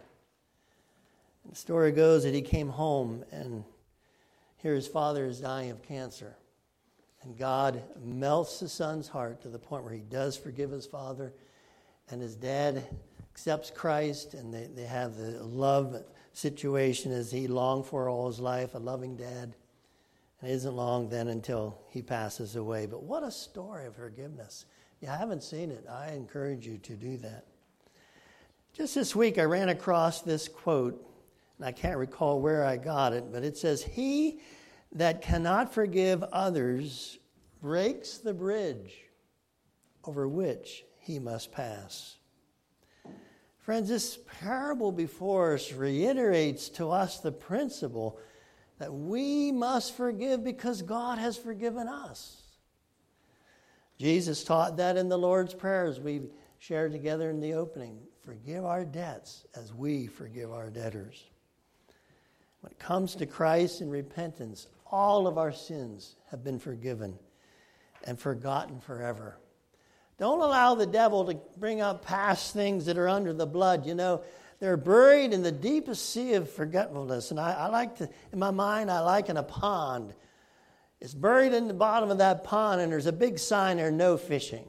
The 1.48 1.56
story 1.56 1.90
goes 1.90 2.22
that 2.22 2.34
he 2.34 2.42
came 2.42 2.68
home, 2.68 3.24
and 3.32 3.64
here 4.58 4.74
his 4.74 4.86
father 4.86 5.26
is 5.26 5.40
dying 5.40 5.72
of 5.72 5.82
cancer. 5.82 6.36
And 7.22 7.36
God 7.36 7.82
melts 8.00 8.60
the 8.60 8.68
son's 8.68 9.08
heart 9.08 9.42
to 9.42 9.48
the 9.48 9.58
point 9.58 9.82
where 9.82 9.92
he 9.92 10.00
does 10.00 10.36
forgive 10.36 10.70
his 10.70 10.86
father, 10.86 11.32
and 12.10 12.22
his 12.22 12.36
dad 12.36 12.84
accepts 13.32 13.70
Christ, 13.70 14.34
and 14.34 14.52
they, 14.52 14.68
they 14.74 14.84
have 14.84 15.16
the 15.16 15.42
love 15.42 16.02
situation 16.32 17.12
as 17.12 17.30
he 17.32 17.46
longed 17.46 17.86
for 17.86 18.08
all 18.08 18.26
his 18.26 18.40
life, 18.40 18.74
a 18.74 18.78
loving 18.78 19.16
dad. 19.16 19.54
And 20.40 20.50
it 20.50 20.54
isn't 20.54 20.76
long 20.76 21.08
then 21.08 21.28
until 21.28 21.78
he 21.90 22.02
passes 22.02 22.56
away. 22.56 22.86
But 22.86 23.02
what 23.02 23.22
a 23.22 23.30
story 23.30 23.86
of 23.86 23.96
forgiveness 23.96 24.66
you 25.02 25.08
haven't 25.08 25.42
seen 25.42 25.72
it, 25.72 25.84
I 25.90 26.12
encourage 26.12 26.64
you 26.64 26.78
to 26.78 26.92
do 26.94 27.16
that. 27.18 27.44
Just 28.72 28.94
this 28.94 29.16
week, 29.16 29.36
I 29.36 29.42
ran 29.42 29.68
across 29.68 30.22
this 30.22 30.46
quote, 30.46 31.04
and 31.58 31.66
I 31.66 31.72
can't 31.72 31.98
recall 31.98 32.40
where 32.40 32.64
I 32.64 32.76
got 32.76 33.12
it, 33.12 33.32
but 33.32 33.42
it 33.42 33.56
says, 33.56 33.82
He 33.82 34.38
that 34.92 35.20
cannot 35.20 35.74
forgive 35.74 36.22
others 36.22 37.18
breaks 37.60 38.18
the 38.18 38.32
bridge 38.32 38.94
over 40.04 40.28
which 40.28 40.84
he 41.00 41.18
must 41.18 41.50
pass. 41.50 42.16
Friends, 43.62 43.88
this 43.88 44.18
parable 44.40 44.90
before 44.90 45.54
us 45.54 45.72
reiterates 45.72 46.68
to 46.70 46.90
us 46.90 47.20
the 47.20 47.30
principle 47.30 48.18
that 48.78 48.92
we 48.92 49.52
must 49.52 49.96
forgive 49.96 50.42
because 50.42 50.82
God 50.82 51.18
has 51.18 51.36
forgiven 51.36 51.86
us. 51.86 52.42
Jesus 53.98 54.42
taught 54.42 54.76
that 54.78 54.96
in 54.96 55.08
the 55.08 55.16
Lord's 55.16 55.54
Prayer 55.54 55.84
as 55.84 56.00
we 56.00 56.22
shared 56.58 56.90
together 56.90 57.30
in 57.30 57.38
the 57.38 57.54
opening. 57.54 58.00
Forgive 58.24 58.64
our 58.64 58.84
debts 58.84 59.46
as 59.54 59.72
we 59.72 60.08
forgive 60.08 60.50
our 60.50 60.68
debtors. 60.68 61.24
When 62.62 62.72
it 62.72 62.80
comes 62.80 63.14
to 63.16 63.26
Christ 63.26 63.80
and 63.80 63.92
repentance, 63.92 64.66
all 64.90 65.28
of 65.28 65.38
our 65.38 65.52
sins 65.52 66.16
have 66.32 66.42
been 66.42 66.58
forgiven 66.58 67.16
and 68.04 68.18
forgotten 68.18 68.80
forever. 68.80 69.38
Don't 70.22 70.40
allow 70.40 70.76
the 70.76 70.86
devil 70.86 71.24
to 71.24 71.34
bring 71.56 71.80
up 71.80 72.04
past 72.04 72.52
things 72.52 72.86
that 72.86 72.96
are 72.96 73.08
under 73.08 73.32
the 73.32 73.44
blood. 73.44 73.84
You 73.84 73.96
know, 73.96 74.22
they're 74.60 74.76
buried 74.76 75.32
in 75.32 75.42
the 75.42 75.50
deepest 75.50 76.10
sea 76.10 76.34
of 76.34 76.48
forgetfulness. 76.48 77.32
And 77.32 77.40
I, 77.40 77.54
I 77.54 77.66
like 77.66 77.96
to, 77.96 78.08
in 78.32 78.38
my 78.38 78.52
mind, 78.52 78.88
I 78.88 79.00
liken 79.00 79.36
a 79.36 79.42
pond. 79.42 80.14
It's 81.00 81.12
buried 81.12 81.52
in 81.52 81.66
the 81.66 81.74
bottom 81.74 82.08
of 82.08 82.18
that 82.18 82.44
pond, 82.44 82.80
and 82.80 82.92
there's 82.92 83.06
a 83.06 83.12
big 83.12 83.36
sign 83.36 83.78
there 83.78 83.90
no 83.90 84.16
fishing. 84.16 84.64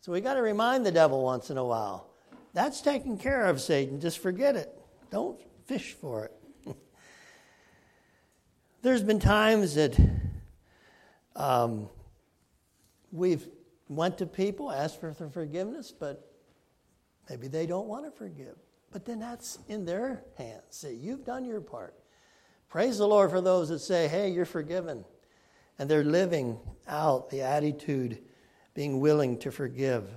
So 0.00 0.10
we 0.10 0.20
got 0.20 0.34
to 0.34 0.42
remind 0.42 0.84
the 0.84 0.90
devil 0.90 1.22
once 1.22 1.48
in 1.50 1.58
a 1.58 1.64
while 1.64 2.08
that's 2.52 2.80
taken 2.80 3.18
care 3.18 3.44
of, 3.46 3.60
Satan. 3.60 4.00
Just 4.00 4.18
forget 4.18 4.56
it. 4.56 4.76
Don't 5.12 5.38
fish 5.66 5.92
for 5.92 6.24
it. 6.24 6.76
There's 8.82 9.04
been 9.04 9.20
times 9.20 9.76
that 9.76 9.96
um, 11.36 11.88
we've 13.12 13.46
went 13.88 14.18
to 14.18 14.26
people, 14.26 14.70
asked 14.70 15.00
for 15.00 15.12
forgiveness, 15.12 15.92
but 15.92 16.30
maybe 17.30 17.48
they 17.48 17.66
don't 17.66 17.86
want 17.86 18.04
to 18.04 18.10
forgive. 18.10 18.56
But 18.92 19.04
then 19.04 19.18
that's 19.18 19.58
in 19.68 19.84
their 19.84 20.24
hands. 20.38 20.62
Say, 20.70 20.94
you've 20.94 21.24
done 21.24 21.44
your 21.44 21.60
part. 21.60 21.94
Praise 22.68 22.98
the 22.98 23.06
Lord 23.06 23.30
for 23.30 23.40
those 23.40 23.68
that 23.68 23.80
say, 23.80 24.08
hey, 24.08 24.30
you're 24.30 24.44
forgiven. 24.44 25.04
And 25.78 25.88
they're 25.88 26.04
living 26.04 26.58
out 26.88 27.30
the 27.30 27.42
attitude, 27.42 28.22
being 28.74 29.00
willing 29.00 29.38
to 29.38 29.50
forgive. 29.50 30.08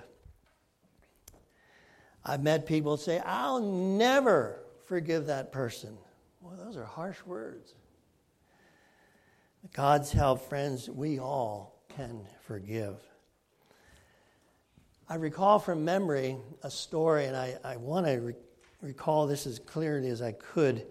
I've 2.24 2.42
met 2.42 2.66
people 2.66 2.98
say, 2.98 3.20
I'll 3.26 3.60
never 3.60 4.60
forgive 4.86 5.28
that 5.28 5.52
person. 5.52 5.98
Well, 6.42 6.56
those 6.58 6.78
are 6.78 6.86
harsh 6.86 7.18
words. 7.26 7.74
God's 9.74 10.12
help, 10.12 10.48
friends, 10.48 10.90
we 10.90 11.20
all 11.20 11.84
can 11.90 12.22
forgive. 12.42 12.96
I 15.12 15.16
recall 15.16 15.58
from 15.58 15.84
memory 15.84 16.38
a 16.62 16.70
story, 16.70 17.26
and 17.26 17.36
I, 17.36 17.58
I 17.64 17.78
want 17.78 18.06
to 18.06 18.20
re- 18.20 18.34
recall 18.84 19.26
this 19.26 19.48
as 19.48 19.58
clearly 19.58 20.10
as 20.10 20.22
I 20.22 20.34
could. 20.34 20.86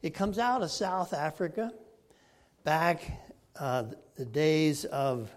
It 0.00 0.14
comes 0.14 0.38
out 0.38 0.62
of 0.62 0.70
South 0.70 1.12
Africa 1.12 1.72
back 2.62 3.02
uh, 3.58 3.86
the 4.14 4.26
days 4.26 4.84
of 4.84 5.28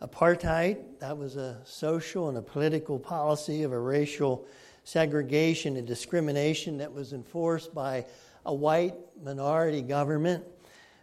apartheid. 0.00 0.78
That 1.00 1.18
was 1.18 1.36
a 1.36 1.60
social 1.64 2.30
and 2.30 2.38
a 2.38 2.42
political 2.42 2.98
policy 2.98 3.62
of 3.62 3.72
a 3.72 3.78
racial 3.78 4.46
segregation 4.84 5.76
and 5.76 5.86
discrimination 5.86 6.78
that 6.78 6.90
was 6.90 7.12
enforced 7.12 7.74
by 7.74 8.06
a 8.46 8.54
white 8.54 8.94
minority 9.22 9.82
government 9.82 10.42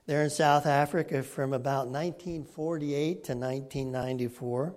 there 0.07 0.23
in 0.23 0.29
South 0.31 0.65
Africa 0.65 1.21
from 1.21 1.53
about 1.53 1.85
1948 1.85 3.23
to 3.25 3.33
1994. 3.35 4.73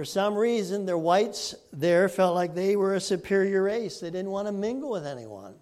For 0.00 0.06
some 0.06 0.34
reason, 0.34 0.86
the 0.86 0.96
whites 0.96 1.54
there 1.74 2.08
felt 2.08 2.34
like 2.34 2.54
they 2.54 2.74
were 2.74 2.94
a 2.94 3.00
superior 3.00 3.64
race. 3.64 4.00
They 4.00 4.10
didn't 4.10 4.30
want 4.30 4.48
to 4.48 4.52
mingle 4.52 4.88
with 4.88 5.06
anyone. 5.06 5.56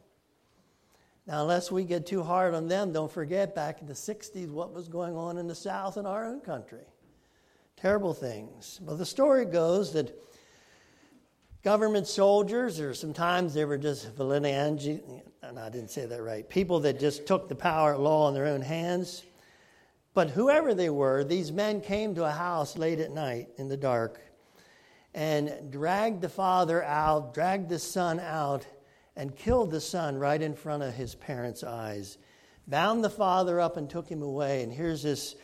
Now, 1.26 1.42
unless 1.42 1.72
we 1.72 1.82
get 1.82 2.06
too 2.06 2.22
hard 2.22 2.54
on 2.54 2.68
them, 2.68 2.92
don't 2.92 3.10
forget 3.10 3.52
back 3.52 3.80
in 3.80 3.88
the 3.88 3.94
60s 3.94 4.48
what 4.48 4.72
was 4.72 4.86
going 4.86 5.16
on 5.16 5.38
in 5.38 5.48
the 5.48 5.56
South 5.56 5.96
in 5.96 6.06
our 6.06 6.24
own 6.24 6.40
country. 6.40 6.84
Terrible 7.76 8.14
things. 8.14 8.78
But 8.80 8.98
the 8.98 9.04
story 9.04 9.44
goes 9.44 9.92
that 9.94 10.16
government 11.64 12.06
soldiers, 12.06 12.78
or 12.78 12.94
sometimes 12.94 13.54
they 13.54 13.64
were 13.64 13.76
just 13.76 14.08
vigilantes, 14.12 15.00
and 15.42 15.58
I 15.58 15.68
didn't 15.68 15.90
say 15.90 16.06
that 16.06 16.22
right, 16.22 16.48
people 16.48 16.78
that 16.78 17.00
just 17.00 17.26
took 17.26 17.48
the 17.48 17.56
power 17.56 17.94
of 17.94 18.00
law 18.02 18.28
in 18.28 18.34
their 18.34 18.46
own 18.46 18.62
hands. 18.62 19.24
But 20.14 20.30
whoever 20.30 20.74
they 20.74 20.90
were, 20.90 21.24
these 21.24 21.50
men 21.50 21.80
came 21.80 22.14
to 22.14 22.24
a 22.24 22.30
house 22.30 22.78
late 22.78 23.00
at 23.00 23.10
night 23.10 23.48
in 23.56 23.68
the 23.68 23.76
dark 23.76 24.20
and 25.14 25.70
dragged 25.70 26.20
the 26.20 26.28
father 26.28 26.82
out, 26.84 27.34
dragged 27.34 27.68
the 27.68 27.78
son 27.78 28.20
out, 28.20 28.66
and 29.16 29.34
killed 29.34 29.70
the 29.70 29.80
son 29.80 30.16
right 30.16 30.40
in 30.40 30.54
front 30.54 30.82
of 30.82 30.94
his 30.94 31.14
parents' 31.14 31.64
eyes. 31.64 32.18
Bound 32.66 33.02
the 33.02 33.10
father 33.10 33.60
up 33.60 33.76
and 33.76 33.88
took 33.88 34.08
him 34.08 34.22
away. 34.22 34.62
And 34.62 34.72
here's 34.72 35.02
this 35.02 35.34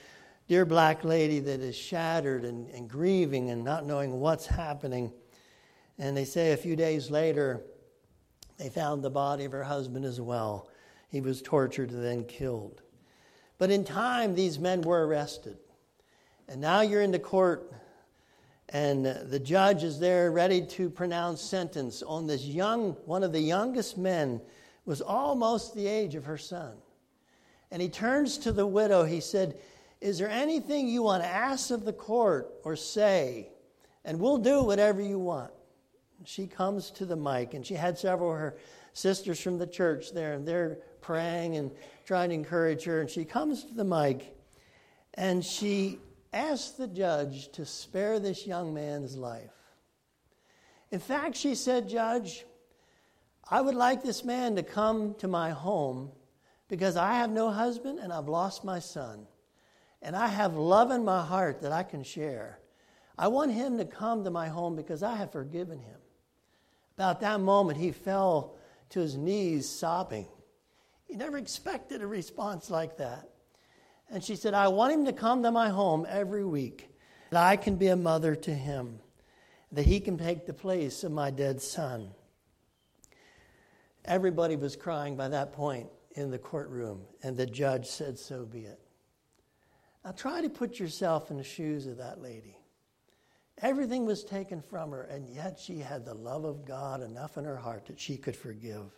dear 0.47 0.65
black 0.65 1.05
lady 1.05 1.41
that 1.41 1.61
is 1.61 1.75
shattered 1.75 2.45
and, 2.45 2.69
and 2.69 2.89
grieving 2.89 3.51
and 3.51 3.65
not 3.65 3.87
knowing 3.87 4.21
what's 4.21 4.47
happening. 4.47 5.13
And 5.99 6.17
they 6.17 6.25
say 6.25 6.53
a 6.53 6.57
few 6.57 6.77
days 6.77 7.11
later, 7.11 7.63
they 8.59 8.69
found 8.69 9.03
the 9.03 9.11
body 9.11 9.45
of 9.45 9.53
her 9.53 9.65
husband 9.65 10.05
as 10.05 10.21
well. 10.21 10.69
He 11.09 11.21
was 11.21 11.43
tortured 11.43 11.91
and 11.91 12.05
then 12.05 12.25
killed. 12.25 12.83
But 13.59 13.71
in 13.71 13.85
time, 13.85 14.35
these 14.35 14.59
men 14.59 14.83
were 14.83 15.07
arrested. 15.07 15.59
And 16.49 16.61
now 16.61 16.83
you're 16.83 17.03
in 17.03 17.13
the 17.13 17.19
court, 17.19 17.73
and 18.71 19.07
the 19.07 19.39
judge 19.39 19.85
is 19.85 19.99
there 19.99 20.31
ready 20.31 20.65
to 20.67 20.91
pronounce 20.91 21.41
sentence 21.41 22.03
on 22.03 22.27
this 22.27 22.45
young, 22.45 22.93
one 23.05 23.23
of 23.23 23.33
the 23.33 23.41
youngest 23.41 23.99
men, 23.99 24.41
was 24.85 25.01
almost 25.01 25.75
the 25.75 25.87
age 25.87 26.15
of 26.15 26.25
her 26.25 26.39
son. 26.39 26.75
And 27.71 27.81
he 27.81 27.89
turns 27.89 28.39
to 28.39 28.53
the 28.53 28.67
widow. 28.67 29.05
He 29.05 29.21
said, 29.21 29.59
Is 30.01 30.19
there 30.19 30.29
anything 30.29 30.89
you 30.89 31.03
want 31.03 31.23
to 31.23 31.29
ask 31.29 31.71
of 31.71 31.85
the 31.85 31.93
court 31.93 32.53
or 32.65 32.77
say? 32.77 33.49
And 34.05 34.21
we'll 34.21 34.39
do 34.39 34.63
whatever 34.63 35.01
you 35.01 35.19
want 35.19 35.51
she 36.25 36.47
comes 36.47 36.91
to 36.93 37.07
the 37.07 37.17
mic, 37.17 37.55
and 37.55 37.65
she 37.65 37.75
had 37.75 37.99
several 37.99 38.33
of 38.33 38.39
her 38.39 38.57
sisters 38.93 39.41
from 39.41 39.59
the 39.59 39.67
church 39.67 40.13
there, 40.13 40.35
and 40.35 40.47
they're 40.47 40.79
praying 41.01 41.57
and 41.57 41.71
trying 42.05 42.31
to 42.31 42.35
encourage 42.35 42.85
her. 42.85 43.01
And 43.01 43.11
she 43.11 43.25
comes 43.25 43.65
to 43.65 43.75
the 43.75 43.85
mic, 43.85 44.37
and 45.15 45.45
she 45.45 45.99
asks 46.35 46.73
the 46.73 46.89
judge 46.89 47.51
to 47.53 47.65
spare 47.65 48.19
this 48.19 48.47
young 48.47 48.75
man's 48.75 49.17
life. 49.17 49.51
In 50.91 51.01
fact, 51.01 51.37
she 51.37 51.55
said, 51.55 51.89
Judge, 51.89 52.45
I 53.49 53.61
would 53.61 53.75
like 53.75 54.03
this 54.03 54.25
man 54.25 54.57
to 54.57 54.63
come 54.63 55.15
to 55.17 55.29
my 55.29 55.51
home 55.51 56.11
because 56.69 56.97
I 56.97 57.15
have 57.15 57.31
no 57.31 57.51
husband 57.51 57.99
and 57.99 58.13
I've 58.13 58.29
lost 58.29 58.65
my 58.65 58.79
son. 58.79 59.27
And 60.03 60.15
I 60.15 60.27
have 60.27 60.55
love 60.55 60.91
in 60.91 61.05
my 61.05 61.25
heart 61.25 61.63
that 61.63 61.73
I 61.73 61.83
can 61.83 62.03
share. 62.03 62.59
I 63.17 63.29
want 63.29 63.53
him 63.53 63.79
to 63.79 63.85
come 63.85 64.25
to 64.25 64.31
my 64.31 64.49
home 64.49 64.77
because 64.77 65.03
I 65.03 65.17
have 65.17 65.33
forgiven 65.33 65.79
him. 65.79 65.99
About 66.97 67.21
that 67.21 67.41
moment, 67.41 67.79
he 67.79 67.91
fell 67.91 68.57
to 68.91 69.01
his 69.01 69.17
knees 69.17 69.69
sobbing. 69.69 70.27
He 71.07 71.17
never 71.17 71.39
expected 71.39 72.03
a 72.03 72.07
response 72.07 72.71
like 72.71 72.99
that. 72.99 73.29
And 74.11 74.23
she 74.23 74.37
said, 74.37 74.55
I 74.55 74.69
want 74.69 74.93
him 74.93 75.05
to 75.07 75.13
come 75.13 75.43
to 75.43 75.51
my 75.51 75.69
home 75.69 76.07
every 76.09 76.45
week, 76.45 76.91
that 77.31 77.43
I 77.43 77.57
can 77.57 77.77
be 77.77 77.89
a 77.89 77.97
mother 77.97 78.35
to 78.37 78.55
him, 78.55 79.01
that 79.73 79.87
he 79.87 80.01
can 80.01 80.19
take 80.19 80.47
the 80.47 80.53
place 80.53 81.05
of 81.05 81.13
my 81.13 81.31
dead 81.31 81.61
son. 81.61 82.11
Everybody 84.05 84.57
was 84.57 84.77
crying 84.77 85.17
by 85.17 85.29
that 85.29 85.53
point 85.53 85.89
in 86.13 86.31
the 86.31 86.39
courtroom, 86.39 87.03
and 87.23 87.37
the 87.37 87.47
judge 87.47 87.87
said, 87.87 88.19
So 88.19 88.45
be 88.45 88.61
it. 88.61 88.81
Now 90.05 90.13
try 90.13 90.43
to 90.43 90.51
put 90.51 90.79
yourself 90.79 91.31
in 91.31 91.39
the 91.39 91.45
shoes 91.45 91.87
of 91.87 91.97
that 91.97 92.21
lady. 92.21 92.59
Everything 93.63 94.05
was 94.05 94.25
taken 94.25 94.61
from 94.61 94.91
her, 94.91 95.03
and 95.03 95.29
yet 95.29 95.59
she 95.59 95.79
had 95.79 96.05
the 96.05 96.15
love 96.15 96.45
of 96.45 96.67
God 96.67 97.03
enough 97.03 97.39
in 97.39 97.45
her 97.45 97.57
heart 97.57 97.87
that 97.87 98.01
she 98.01 98.17
could 98.17 98.37
forgive. 98.37 98.91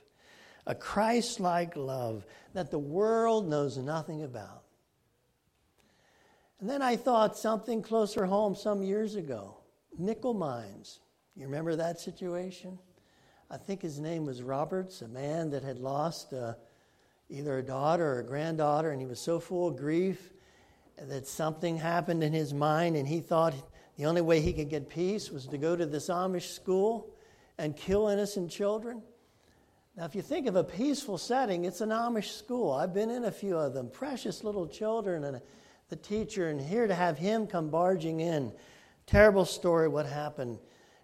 A 0.66 0.74
Christ 0.74 1.38
like 1.38 1.76
love 1.76 2.26
that 2.54 2.70
the 2.70 2.78
world 2.78 3.48
knows 3.48 3.76
nothing 3.76 4.24
about. 4.24 4.64
And 6.60 6.70
then 6.70 6.82
I 6.82 6.96
thought 6.96 7.36
something 7.36 7.82
closer 7.82 8.24
home 8.24 8.54
some 8.54 8.82
years 8.82 9.14
ago 9.14 9.58
Nickel 9.98 10.34
Mines. 10.34 11.00
You 11.34 11.44
remember 11.44 11.76
that 11.76 12.00
situation? 12.00 12.78
I 13.50 13.56
think 13.58 13.82
his 13.82 14.00
name 14.00 14.26
was 14.26 14.42
Roberts, 14.42 15.02
a 15.02 15.08
man 15.08 15.50
that 15.50 15.62
had 15.62 15.78
lost 15.78 16.32
uh, 16.32 16.54
either 17.28 17.58
a 17.58 17.62
daughter 17.62 18.14
or 18.14 18.20
a 18.20 18.24
granddaughter, 18.24 18.90
and 18.90 19.00
he 19.00 19.06
was 19.06 19.20
so 19.20 19.38
full 19.38 19.68
of 19.68 19.76
grief 19.76 20.32
that 21.00 21.26
something 21.26 21.76
happened 21.76 22.24
in 22.24 22.32
his 22.32 22.54
mind, 22.54 22.96
and 22.96 23.06
he 23.06 23.20
thought 23.20 23.54
the 23.96 24.06
only 24.06 24.22
way 24.22 24.40
he 24.40 24.52
could 24.52 24.70
get 24.70 24.88
peace 24.88 25.30
was 25.30 25.46
to 25.46 25.58
go 25.58 25.76
to 25.76 25.86
this 25.86 26.08
Amish 26.08 26.54
school 26.54 27.14
and 27.58 27.76
kill 27.76 28.08
innocent 28.08 28.50
children. 28.50 29.02
Now, 29.96 30.04
if 30.04 30.14
you 30.14 30.22
think 30.22 30.46
of 30.46 30.56
a 30.56 30.64
peaceful 30.64 31.16
setting, 31.16 31.64
it's 31.64 31.80
an 31.80 31.90
Amish 31.90 32.36
school. 32.36 32.72
I've 32.72 32.92
been 32.92 33.10
in 33.10 33.24
a 33.24 33.32
few 33.32 33.56
of 33.56 33.74
them. 33.74 33.88
Precious 33.90 34.44
little 34.44 34.66
children 34.66 35.24
and 35.24 35.40
the 35.88 35.96
teacher, 35.96 36.48
and 36.48 36.60
here 36.60 36.86
to 36.86 36.94
have 36.94 37.18
him 37.18 37.46
come 37.46 37.70
barging 37.70 38.20
in. 38.20 38.52
Terrible 39.06 39.44
story 39.44 39.88
what 39.88 40.06
happened, 40.06 40.58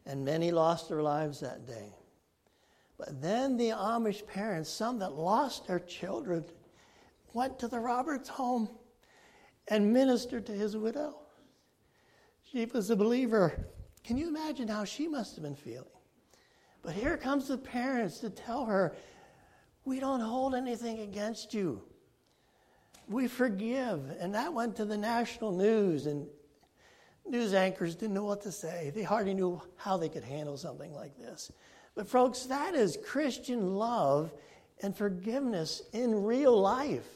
and 0.06 0.24
many 0.24 0.50
lost 0.50 0.88
their 0.88 1.02
lives 1.02 1.40
that 1.40 1.66
day. 1.66 1.94
But 2.98 3.20
then 3.20 3.56
the 3.56 3.70
Amish 3.70 4.26
parents, 4.26 4.70
some 4.70 4.98
that 4.98 5.12
lost 5.12 5.66
their 5.66 5.78
children, 5.80 6.44
went 7.32 7.58
to 7.60 7.68
the 7.68 7.80
Roberts 7.80 8.28
home 8.28 8.68
and 9.68 9.92
ministered 9.92 10.46
to 10.46 10.52
his 10.52 10.76
widow. 10.76 11.16
She 12.50 12.64
was 12.66 12.90
a 12.90 12.96
believer. 12.96 13.66
Can 14.04 14.16
you 14.16 14.28
imagine 14.28 14.68
how 14.68 14.84
she 14.84 15.08
must 15.08 15.36
have 15.36 15.44
been 15.44 15.56
feeling? 15.56 15.86
But 16.82 16.94
here 16.94 17.16
comes 17.16 17.48
the 17.48 17.56
parents 17.56 18.18
to 18.18 18.30
tell 18.30 18.64
her, 18.66 18.96
We 19.84 20.00
don't 20.00 20.20
hold 20.20 20.54
anything 20.54 21.00
against 21.00 21.54
you. 21.54 21.82
We 23.12 23.28
forgive. 23.28 24.10
And 24.18 24.34
that 24.34 24.52
went 24.52 24.76
to 24.76 24.84
the 24.84 24.96
national 24.96 25.52
news, 25.52 26.06
and 26.06 26.26
news 27.26 27.54
anchors 27.54 27.94
didn't 27.94 28.14
know 28.14 28.24
what 28.24 28.42
to 28.42 28.52
say. 28.52 28.90
They 28.94 29.02
hardly 29.02 29.34
knew 29.34 29.60
how 29.76 29.96
they 29.96 30.08
could 30.08 30.24
handle 30.24 30.56
something 30.56 30.92
like 30.92 31.16
this. 31.18 31.52
But, 31.94 32.08
folks, 32.08 32.44
that 32.44 32.74
is 32.74 32.98
Christian 33.04 33.74
love 33.74 34.32
and 34.82 34.96
forgiveness 34.96 35.82
in 35.92 36.24
real 36.24 36.58
life. 36.58 37.06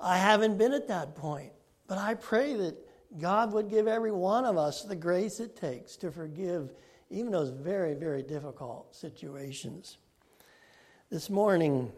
I 0.00 0.16
haven't 0.16 0.58
been 0.58 0.72
at 0.72 0.88
that 0.88 1.14
point, 1.14 1.52
but 1.86 1.98
I 1.98 2.14
pray 2.14 2.54
that 2.54 2.76
God 3.18 3.52
would 3.52 3.68
give 3.68 3.86
every 3.86 4.10
one 4.10 4.44
of 4.44 4.56
us 4.56 4.82
the 4.82 4.96
grace 4.96 5.38
it 5.38 5.54
takes 5.54 5.96
to 5.98 6.10
forgive 6.10 6.72
even 7.10 7.30
those 7.30 7.50
very, 7.50 7.94
very 7.94 8.22
difficult 8.22 8.94
situations. 8.94 9.98
This 11.10 11.30
morning, 11.30 11.92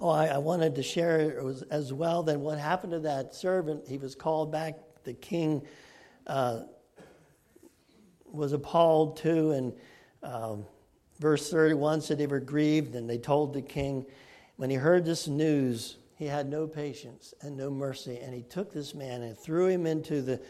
oh, 0.00 0.08
I, 0.08 0.26
I 0.26 0.38
wanted 0.38 0.74
to 0.76 0.82
share 0.82 1.42
as 1.70 1.92
well 1.92 2.22
Then 2.22 2.40
what 2.40 2.58
happened 2.58 2.92
to 2.92 3.00
that 3.00 3.34
servant. 3.34 3.86
He 3.88 3.98
was 3.98 4.14
called 4.14 4.52
back. 4.52 4.76
The 5.04 5.14
king 5.14 5.62
uh, 6.26 6.62
was 8.26 8.52
appalled 8.52 9.16
too, 9.16 9.52
and 9.52 9.72
um, 10.22 10.66
verse 11.18 11.50
31 11.50 12.02
said 12.02 12.18
they 12.18 12.26
were 12.26 12.40
grieved, 12.40 12.94
and 12.94 13.08
they 13.08 13.18
told 13.18 13.54
the 13.54 13.62
king. 13.62 14.04
When 14.56 14.70
he 14.70 14.76
heard 14.76 15.04
this 15.04 15.28
news, 15.28 15.96
he 16.16 16.26
had 16.26 16.48
no 16.48 16.66
patience 16.66 17.32
and 17.42 17.56
no 17.56 17.70
mercy. 17.70 18.18
And 18.20 18.34
he 18.34 18.42
took 18.42 18.72
this 18.72 18.92
man 18.92 19.22
and 19.22 19.38
threw 19.38 19.68
him 19.68 19.86
into 19.86 20.20
the, 20.20 20.40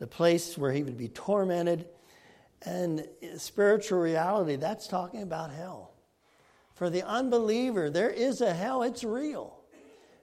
the 0.00 0.06
place 0.06 0.58
where 0.58 0.72
he 0.72 0.82
would 0.82 0.98
be 0.98 1.08
tormented. 1.08 1.86
And 2.62 3.06
spiritual 3.36 4.00
reality, 4.00 4.56
that's 4.56 4.88
talking 4.88 5.22
about 5.22 5.52
hell. 5.52 5.91
For 6.82 6.90
the 6.90 7.06
unbeliever, 7.06 7.90
there 7.90 8.10
is 8.10 8.40
a 8.40 8.52
hell, 8.52 8.82
it's 8.82 9.04
real. 9.04 9.56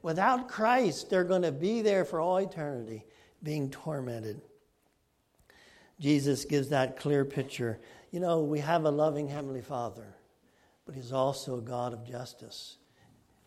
Without 0.02 0.50
Christ, 0.50 1.10
they're 1.10 1.24
going 1.24 1.44
to 1.44 1.54
be 1.54 1.82
there 1.82 2.04
for 2.04 2.20
all 2.20 2.36
eternity, 2.36 3.06
being 3.42 3.70
tormented. 3.70 4.42
Jesus 6.02 6.44
gives 6.44 6.68
that 6.68 7.00
clear 7.00 7.24
picture. 7.24 7.80
You 8.12 8.20
know, 8.20 8.42
we 8.42 8.60
have 8.60 8.84
a 8.84 8.90
loving 8.92 9.30
Heavenly 9.30 9.62
Father, 9.62 10.18
but 10.86 10.96
He's 10.96 11.14
also 11.14 11.60
a 11.60 11.62
God 11.62 11.94
of 11.94 12.06
justice. 12.06 12.76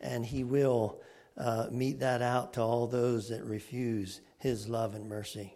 And 0.00 0.24
He 0.24 0.42
will 0.42 1.02
uh, 1.36 1.66
mete 1.70 2.00
that 2.00 2.22
out 2.22 2.54
to 2.54 2.62
all 2.62 2.86
those 2.86 3.28
that 3.28 3.44
refuse 3.44 4.22
his 4.38 4.70
love 4.70 4.94
and 4.94 5.06
mercy. 5.06 5.54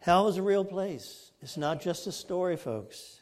Hell 0.00 0.26
is 0.26 0.38
a 0.38 0.42
real 0.42 0.64
place. 0.64 1.30
It's 1.40 1.56
not 1.56 1.80
just 1.80 2.08
a 2.08 2.12
story, 2.12 2.56
folks. 2.56 3.21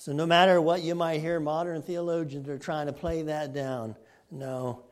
So, 0.00 0.12
no 0.14 0.24
matter 0.24 0.62
what 0.62 0.80
you 0.80 0.94
might 0.94 1.20
hear, 1.20 1.38
modern 1.40 1.82
theologians 1.82 2.48
are 2.48 2.58
trying 2.58 2.86
to 2.86 2.92
play 2.94 3.20
that 3.20 3.52
down. 3.52 3.94
No, 4.30 4.84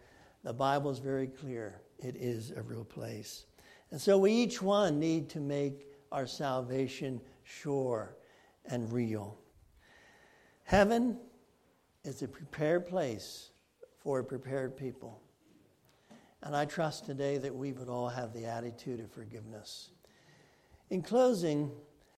the 0.45 0.53
Bible 0.53 0.91
is 0.91 0.99
very 0.99 1.29
clear. 1.29 1.81
It 1.99 2.15
is 2.15 2.51
a 2.51 2.61
real 2.61 2.85
place. 2.85 3.47
And 3.91 3.99
so, 3.99 4.19
we 4.19 4.33
each 4.33 4.61
one 4.61 5.01
need 5.01 5.31
to 5.31 5.41
make 5.41 5.87
our 6.13 6.27
salvation 6.27 7.23
sure 7.43 8.19
and 8.67 8.93
real. 8.93 9.39
Heaven 10.65 11.17
is 12.05 12.21
a 12.21 12.29
prepared 12.29 12.87
place 12.87 13.53
for 14.03 14.19
a 14.19 14.25
prepared 14.25 14.77
people. 14.77 15.23
And 16.43 16.55
I 16.55 16.67
trust 16.67 17.07
today 17.07 17.39
that 17.39 17.55
we 17.55 17.73
would 17.73 17.89
all 17.89 18.11
have 18.11 18.35
the 18.35 18.45
attitude 18.45 19.01
of 19.01 19.11
forgiveness. 19.11 19.89
In 20.91 21.01
closing, 21.01 21.71